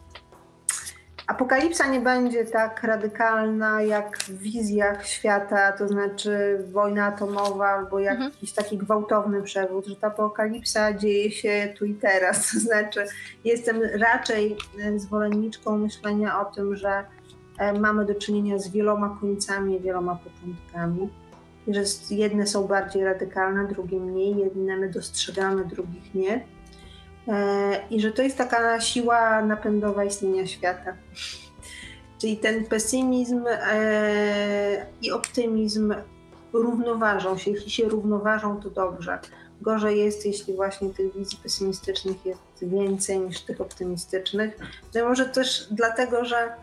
[1.28, 8.50] apokalipsa nie będzie tak radykalna jak w wizjach świata, to znaczy wojna atomowa albo jakiś
[8.50, 8.56] mhm.
[8.56, 12.44] taki gwałtowny przewrót, że ta apokalipsa dzieje się tu i teraz.
[12.54, 13.06] To znaczy
[13.44, 17.04] jestem raczej e, zwolenniczką myślenia o tym, że
[17.58, 21.10] E, mamy do czynienia z wieloma końcami, wieloma początkami.
[21.68, 26.46] Że jedne są bardziej radykalne, drugie mniej, jedne my dostrzegamy, drugich nie.
[27.28, 30.94] E, I że to jest taka siła napędowa istnienia świata.
[32.22, 35.94] Czyli ten pesymizm e, i optymizm
[36.54, 37.52] równoważą się.
[37.52, 39.20] Jeśli się równoważą, to dobrze.
[39.62, 44.58] Gorzej jest, jeśli właśnie tych wizji pesymistycznych jest więcej niż tych optymistycznych.
[44.96, 46.54] No może też dlatego, że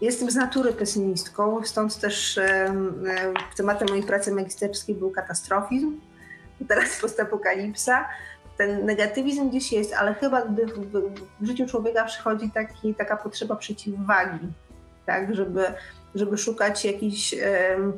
[0.00, 2.40] Jestem z natury pesymistką, stąd też
[3.56, 6.00] tematem mojej pracy magisterskiej był katastrofizm,
[6.68, 8.08] teraz postapokalipsa.
[8.60, 10.66] Ten negatywizm gdzieś jest, ale chyba gdy
[11.40, 14.48] w życiu człowieka przychodzi taki, taka potrzeba przeciwwagi,
[15.06, 15.64] tak, żeby,
[16.14, 17.34] żeby szukać jakichś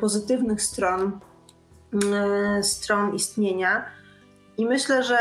[0.00, 1.20] pozytywnych stron,
[2.62, 3.84] stron istnienia.
[4.56, 5.16] I myślę, że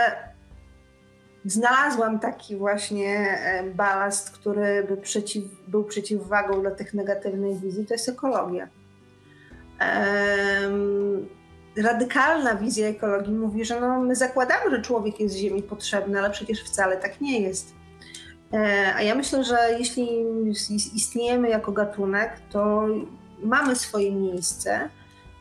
[1.45, 3.37] znalazłam taki właśnie
[3.75, 8.67] balast, który by przeciw, był przeciwwagą dla tych negatywnych wizji, to jest ekologia.
[11.77, 16.63] Radykalna wizja ekologii mówi, że no, my zakładamy, że człowiek jest Ziemi potrzebny, ale przecież
[16.63, 17.73] wcale tak nie jest.
[18.53, 20.25] E, a ja myślę, że jeśli
[20.95, 22.87] istniejemy jako gatunek, to
[23.43, 24.89] mamy swoje miejsce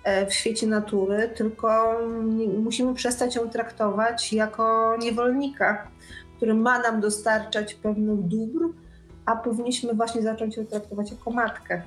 [0.04, 1.98] E, w świecie natury, tylko
[2.58, 5.88] musimy przestać ją traktować jako niewolnika,
[6.36, 8.68] który ma nam dostarczać pewnych dóbr,
[9.26, 11.82] a powinniśmy właśnie zacząć ją traktować jako matkę.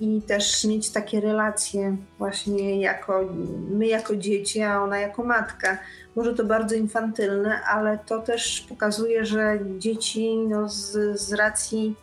[0.00, 3.24] I też mieć takie relacje właśnie jako
[3.70, 5.78] my jako dzieci, a ona jako matka.
[6.16, 11.96] Może to bardzo infantylne, ale to też pokazuje, że dzieci no, z, z racji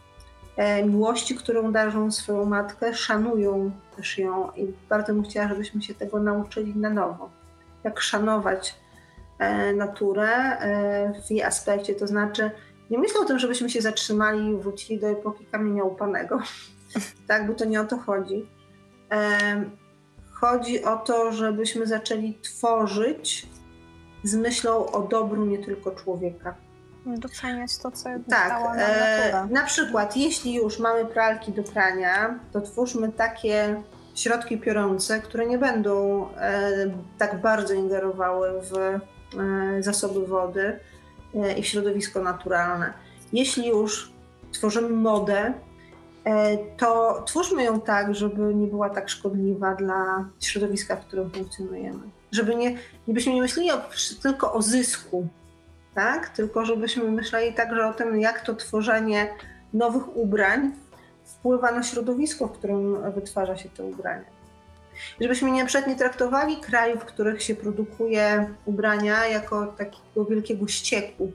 [0.57, 5.93] E, miłości, którą darzą swoją matkę, szanują też ją i bardzo bym chciała, żebyśmy się
[5.93, 7.29] tego nauczyli na nowo.
[7.83, 8.75] Jak szanować
[9.39, 12.51] e, naturę e, w jej aspekcie, to znaczy
[12.93, 16.39] nie myślę o tym, żebyśmy się zatrzymali i wrócili do epoki kamienia upanego,
[17.27, 18.45] tak, bo to nie o to chodzi.
[20.31, 23.47] Chodzi o to, żebyśmy zaczęli tworzyć
[24.23, 26.55] z myślą o dobru nie tylko człowieka.
[27.05, 29.61] doceniać to, co tak, dała nam e, natura.
[29.61, 33.83] na przykład jeśli już mamy pralki do prania, to twórzmy takie
[34.15, 36.71] środki piorące, które nie będą e,
[37.17, 38.99] tak bardzo ingerowały w e,
[39.83, 40.79] zasoby wody
[41.57, 42.93] i w środowisko naturalne.
[43.33, 44.13] Jeśli już
[44.51, 45.53] tworzymy modę,
[46.25, 52.03] e, to twórzmy ją tak, żeby nie była tak szkodliwa dla środowiska, w którym funkcjonujemy.
[52.31, 52.77] Żeby nie,
[53.07, 53.81] żebyśmy nie myśleli o,
[54.21, 55.27] tylko o zysku,
[55.95, 56.29] tak?
[56.29, 59.33] tylko żebyśmy myśleli także o tym, jak to tworzenie
[59.73, 60.71] nowych ubrań
[61.23, 64.32] wpływa na środowisko, w którym wytwarza się te ubrania.
[65.21, 71.31] Żebyśmy nie, nie traktowali krajów, w których się produkuje ubrania, jako takiego wielkiego ścieku,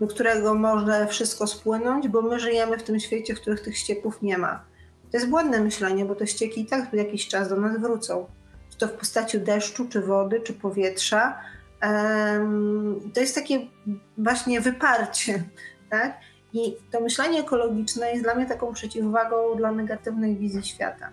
[0.00, 4.22] do którego może wszystko spłynąć, bo my żyjemy w tym świecie, w których tych ścieków
[4.22, 4.64] nie ma.
[5.10, 8.26] To jest błędne myślenie, bo te ścieki i tak w jakiś czas do nas wrócą.
[8.70, 11.38] Czy to w postaci deszczu, czy wody, czy powietrza.
[13.14, 13.60] To jest takie
[14.18, 15.42] właśnie wyparcie,
[15.90, 16.20] tak?
[16.52, 21.10] I to myślenie ekologiczne jest dla mnie taką przeciwwagą dla negatywnej wizji świata.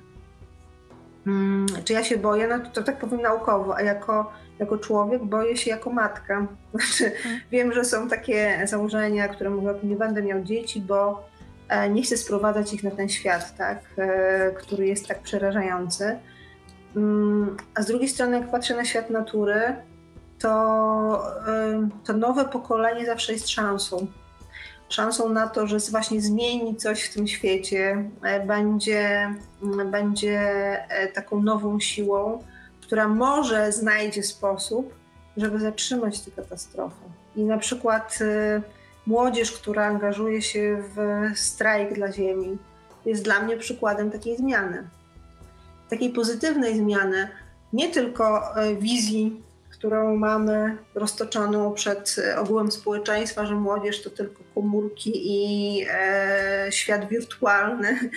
[1.26, 2.48] Hmm, czy ja się boję?
[2.48, 6.48] No to, tak powiem naukowo, a jako, jako człowiek boję się jako matka.
[6.74, 7.42] Znaczy, hmm.
[7.52, 11.28] wiem, że są takie założenia, które mówią, nie będę miał dzieci, bo
[11.70, 16.20] e, nie chcę sprowadzać ich na ten świat, tak, e, który jest tak przerażający.
[16.94, 19.76] Hmm, a z drugiej strony, jak patrzę na świat natury,
[20.40, 21.24] to,
[22.04, 24.08] to nowe pokolenie zawsze jest szansą
[24.94, 29.34] szansą na to, że właśnie zmieni coś w tym świecie, e, będzie,
[29.86, 30.40] będzie
[30.90, 32.44] e, taką nową siłą,
[32.82, 34.94] która może znajdzie sposób,
[35.38, 37.06] żeby zatrzymać tę katastrofę.
[37.36, 38.62] I na przykład e,
[39.06, 41.00] młodzież, która angażuje się w
[41.40, 42.58] strajk dla Ziemi,
[43.06, 44.88] jest dla mnie przykładem takiej zmiany.
[45.90, 47.28] Takiej pozytywnej zmiany,
[47.74, 48.42] nie tylko
[48.80, 49.44] wizji
[49.82, 58.00] którą mamy roztoczoną przed ogółem społeczeństwa, że młodzież to tylko komórki i e, świat wirtualny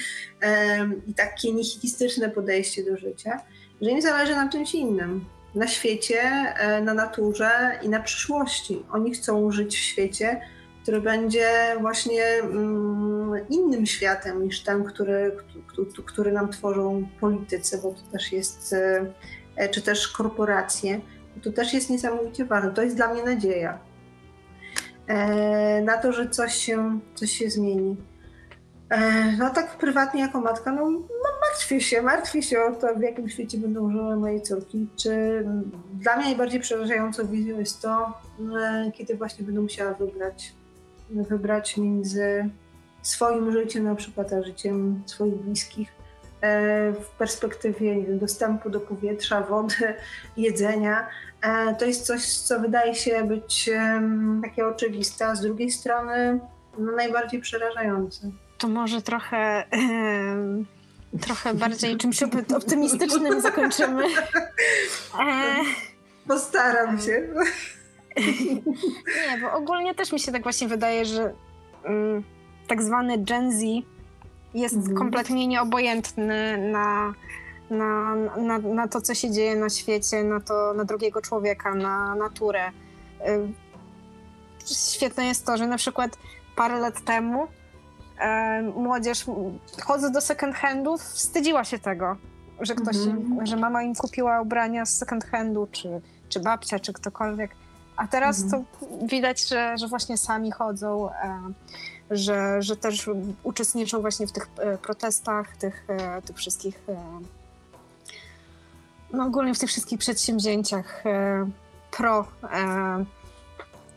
[0.42, 3.40] e, i takie nihilistyczne podejście do życia,
[3.82, 5.24] że im zależy na czymś innym.
[5.54, 6.20] Na świecie,
[6.56, 8.82] e, na naturze i na przyszłości.
[8.92, 10.40] Oni chcą żyć w świecie,
[10.82, 11.48] który będzie
[11.80, 15.36] właśnie mm, innym światem niż ten, który,
[15.66, 18.74] który, który nam tworzą politycy, bo to też jest,
[19.56, 21.00] e, czy też korporacje
[21.42, 22.70] to też jest niesamowicie ważne.
[22.70, 23.78] To jest dla mnie nadzieja
[25.06, 27.96] e, na to, że coś się, coś się zmieni.
[28.88, 33.00] E, no tak prywatnie jako matka, no, no martwię się, martwię się o to, w
[33.00, 34.88] jakim świecie będą żyły moje córki.
[34.96, 35.44] Czy
[35.92, 38.12] dla mnie najbardziej przerażającą wizją jest to,
[38.60, 40.52] e, kiedy właśnie będę musiała wybrać,
[41.10, 42.50] wybrać między
[43.02, 46.03] swoim życiem na przykład, a życiem swoich bliskich
[47.00, 49.94] w perspektywie dostępu do powietrza, wody,
[50.36, 51.08] jedzenia.
[51.42, 53.70] E, to jest coś, co wydaje się być
[54.42, 56.40] takie oczywiste, a z drugiej strony
[56.78, 58.30] no, najbardziej przerażające.
[58.58, 59.64] To może trochę,
[61.20, 62.22] trochę bardziej czymś
[62.56, 64.04] optymistycznym zakończymy.
[65.20, 65.56] E,
[66.28, 67.28] Postaram się.
[69.30, 71.34] Nie, bo ogólnie też mi się tak właśnie wydaje, że
[71.84, 72.24] mm,
[72.66, 73.62] tak zwany Gen Z
[74.54, 74.96] jest mhm.
[74.96, 77.14] kompletnie nieobojętny na,
[77.70, 82.14] na, na, na to, co się dzieje na świecie, na, to, na drugiego człowieka, na
[82.14, 82.70] naturę.
[84.66, 86.18] Świetne jest to, że na przykład
[86.56, 87.46] parę lat temu
[88.18, 89.24] e, młodzież,
[89.84, 92.16] chodząc do second handów, wstydziła się tego,
[92.60, 93.46] że ktoś, mhm.
[93.46, 97.50] że mama im kupiła ubrania z second handu, czy, czy babcia, czy ktokolwiek.
[97.96, 98.64] A teraz mhm.
[98.64, 101.10] to widać, że, że właśnie sami chodzą.
[101.10, 101.40] E,
[102.10, 103.10] że, że też
[103.42, 107.20] uczestniczą właśnie w tych e, protestach, tych, e, tych wszystkich, e,
[109.12, 111.04] no ogólnie w tych wszystkich przedsięwzięciach
[111.90, 112.26] pro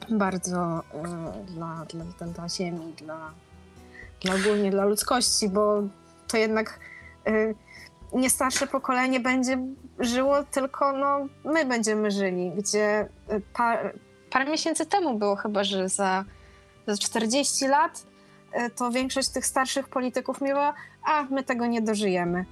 [0.10, 0.84] bardzo
[1.48, 3.32] dla, dla, dla ziemi, dla,
[4.22, 5.84] dla ogólnie dla ludzkości, bo
[6.28, 6.80] to jednak
[8.14, 9.58] nie starsze pokolenie będzie
[10.00, 13.10] żyło, tylko no, my będziemy żyli, gdzie
[13.54, 13.94] par,
[14.30, 16.26] parę miesięcy temu było chyba, że za
[16.88, 18.04] za 40 lat,
[18.52, 20.74] e, to większość tych starszych polityków mówiła,
[21.04, 22.46] a my tego nie dożyjemy.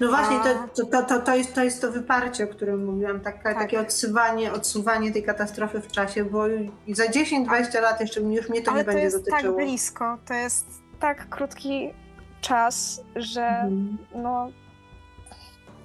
[0.00, 0.36] No właśnie,
[0.74, 3.42] to, to, to, to, jest, to jest to wyparcie, o którym mówiłam, tak.
[3.42, 6.44] takie odsuwanie, odsuwanie tej katastrofy w czasie, bo
[6.92, 9.40] za 10-20 lat jeszcze już mnie to Ale nie będzie dotyczyło.
[9.40, 10.66] To jest tak blisko, to jest
[11.00, 11.90] tak krótki
[12.40, 13.98] czas, że mhm.
[14.14, 14.50] no,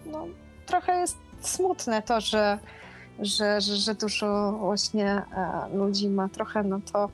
[0.06, 0.28] no
[0.66, 2.60] trochę jest smutne to, że,
[3.20, 5.08] że, że, że dużo właśnie
[5.38, 7.10] e, ludzi ma trochę na to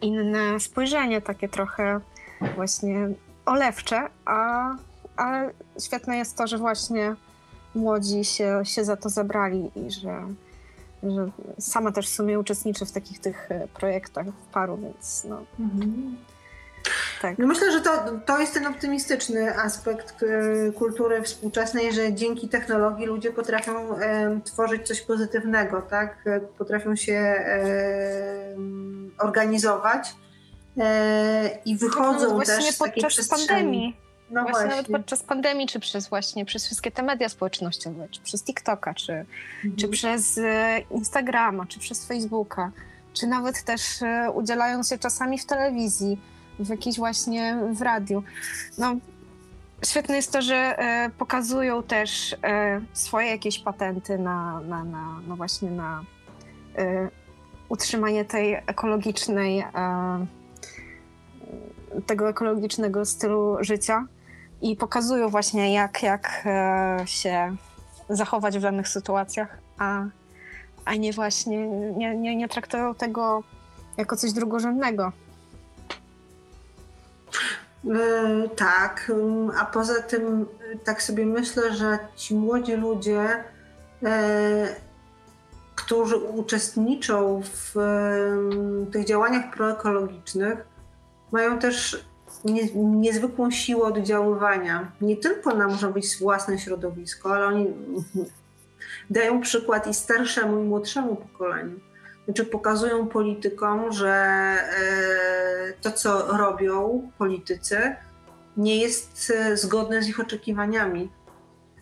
[0.00, 2.00] inne spojrzenie, takie trochę
[2.54, 3.08] właśnie
[3.46, 4.70] olewcze, a,
[5.16, 5.50] ale
[5.80, 7.14] świetne jest to, że właśnie
[7.74, 10.22] młodzi się, się za to zabrali i że,
[11.02, 15.42] że sama też w sumie uczestniczę w takich tych e, projektach w paru, więc no.
[15.60, 16.16] Mhm.
[17.22, 17.38] Tak.
[17.38, 17.90] No myślę, że to,
[18.26, 24.86] to jest ten optymistyczny aspekt e, kultury współczesnej, że dzięki technologii ludzie potrafią e, tworzyć
[24.86, 26.24] coś pozytywnego, tak?
[26.58, 28.56] Potrafią się e,
[29.18, 30.14] organizować
[30.78, 33.96] e, i wychodzą no, też z podczas pandemii.
[34.30, 38.20] No właśnie, właśnie, nawet podczas pandemii, czy przez właśnie przez wszystkie te media społecznościowe, czy
[38.20, 39.76] przez TikToka, czy, mhm.
[39.76, 42.70] czy przez e, Instagrama, czy przez Facebooka,
[43.12, 46.20] czy nawet też e, udzielając się czasami w telewizji,
[46.58, 48.22] w jakiejś właśnie w radiu.
[48.78, 48.96] No,
[49.84, 52.36] świetne jest to, że e, pokazują też
[52.92, 56.04] swoje jakieś patenty na, na, na no właśnie na
[57.68, 59.64] utrzymanie tej ekologicznej
[62.06, 64.06] tego ekologicznego stylu życia
[64.62, 67.56] i pokazują właśnie, jak, jak e, się
[68.08, 70.04] zachować w danych sytuacjach, a,
[70.84, 73.42] a nie właśnie, nie, nie, nie traktują tego
[73.96, 75.12] jako coś drugorzędnego.
[77.84, 79.12] Yy, tak,
[79.60, 80.46] a poza tym
[80.84, 83.44] tak sobie myślę, że ci młodzi ludzie,
[84.02, 84.10] yy,
[85.74, 87.74] którzy uczestniczą w
[88.92, 90.58] tych działaniach proekologicznych,
[91.32, 92.04] mają też
[92.44, 94.92] nie, niezwykłą siłę oddziaływania.
[95.00, 97.66] Nie tylko na może być własne środowisko, ale oni
[99.10, 101.80] dają przykład i starszemu, i młodszemu pokoleniu.
[102.28, 107.96] Znaczy pokazują politykom, że e, to, co robią politycy,
[108.56, 111.10] nie jest e, zgodne z ich oczekiwaniami.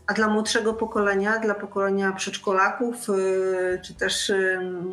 [0.07, 4.33] A dla młodszego pokolenia, dla pokolenia przedszkolaków, e, czy też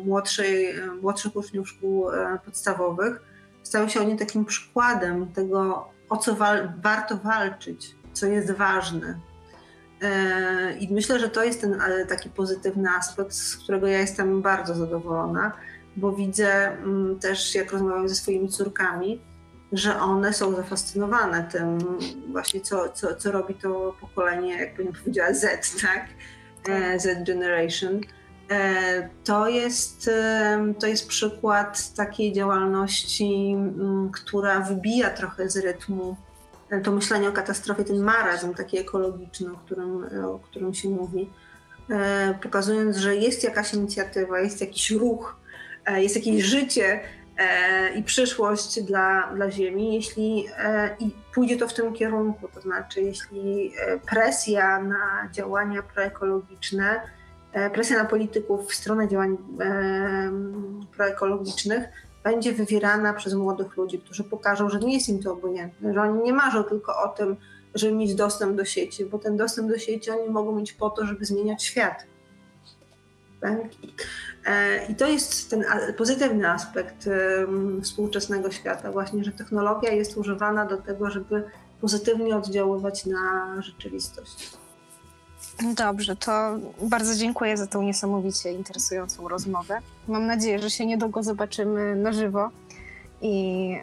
[0.04, 2.06] młodszej, młodszych uczniów szkół
[2.44, 3.22] podstawowych,
[3.62, 6.36] stały się oni takim przykładem tego, o co
[6.82, 9.18] warto walczyć, co jest ważne.
[10.02, 14.74] E, I myślę, że to jest ten taki pozytywny aspekt, z którego ja jestem bardzo
[14.74, 15.52] zadowolona,
[15.96, 19.20] bo widzę mm, też, jak rozmawiam ze swoimi córkami,
[19.72, 21.78] że one są zafascynowane tym
[22.32, 26.08] właśnie, co, co, co robi to pokolenie, jakby nie powiedziała Z, tak?
[26.68, 28.00] E, Z Generation.
[28.50, 33.56] E, to jest, e, to jest przykład takiej działalności,
[34.12, 36.23] która wybija trochę z rytmu e,
[36.82, 41.30] to myślenie o katastrofie, ten marazm taki ekologiczny, o którym, o którym się mówi,
[42.42, 45.36] pokazując, że jest jakaś inicjatywa, jest jakiś ruch,
[45.96, 47.00] jest jakieś życie
[47.96, 50.46] i przyszłość dla, dla Ziemi, jeśli
[50.98, 53.72] i pójdzie to w tym kierunku, to znaczy jeśli
[54.06, 57.00] presja na działania proekologiczne
[57.54, 60.32] E, presja na polityków w stronę działań e,
[60.96, 61.84] proekologicznych
[62.24, 66.22] będzie wywierana przez młodych ludzi, którzy pokażą, że nie jest im to obojętne, że oni
[66.22, 67.36] nie marzą tylko o tym,
[67.74, 71.06] żeby mieć dostęp do sieci, bo ten dostęp do sieci oni mogą mieć po to,
[71.06, 72.06] żeby zmieniać świat.
[73.40, 73.58] Tak?
[74.46, 75.64] E, I to jest ten
[75.96, 77.08] pozytywny aspekt
[77.82, 81.44] współczesnego świata, właśnie, że technologia jest używana do tego, żeby
[81.80, 84.63] pozytywnie oddziaływać na rzeczywistość.
[85.62, 89.78] Dobrze, to bardzo dziękuję za tą niesamowicie interesującą rozmowę.
[90.08, 92.50] Mam nadzieję, że się niedługo zobaczymy na żywo
[93.22, 93.76] i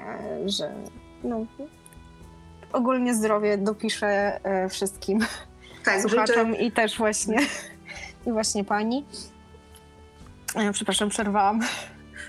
[0.45, 0.73] e, że
[1.23, 1.45] no,
[2.73, 5.19] ogólnie zdrowie dopiszę e, wszystkim
[5.85, 6.63] tak, słuchaczom życzę...
[6.63, 7.37] i też właśnie
[8.25, 9.05] i właśnie pani.
[10.55, 11.61] E, przepraszam, przerwałam.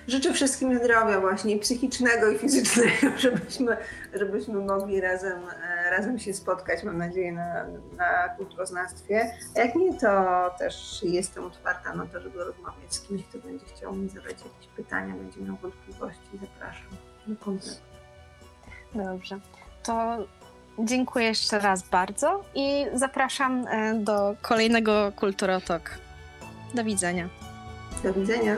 [0.09, 3.77] Życzę wszystkim zdrowia właśnie psychicznego i fizycznego, żebyśmy,
[4.15, 7.65] żebyśmy mogli razem, e, razem się spotkać, mam nadzieję, na,
[7.97, 9.33] na kulturoznawstwie.
[9.57, 10.09] A jak nie, to
[10.59, 14.69] też jestem otwarta na to, żeby rozmawiać z kimś, kto będzie chciał mi zadać jakieś
[14.77, 16.39] pytania, będzie miał wątpliwości.
[16.41, 16.89] Zapraszam
[17.27, 17.81] do kontaktu.
[18.95, 19.41] Dobrze.
[19.83, 20.19] To
[20.79, 25.91] dziękuję jeszcze raz bardzo i zapraszam e, do kolejnego Kulturotok.
[26.75, 27.29] Do widzenia.
[28.03, 28.57] Do widzenia.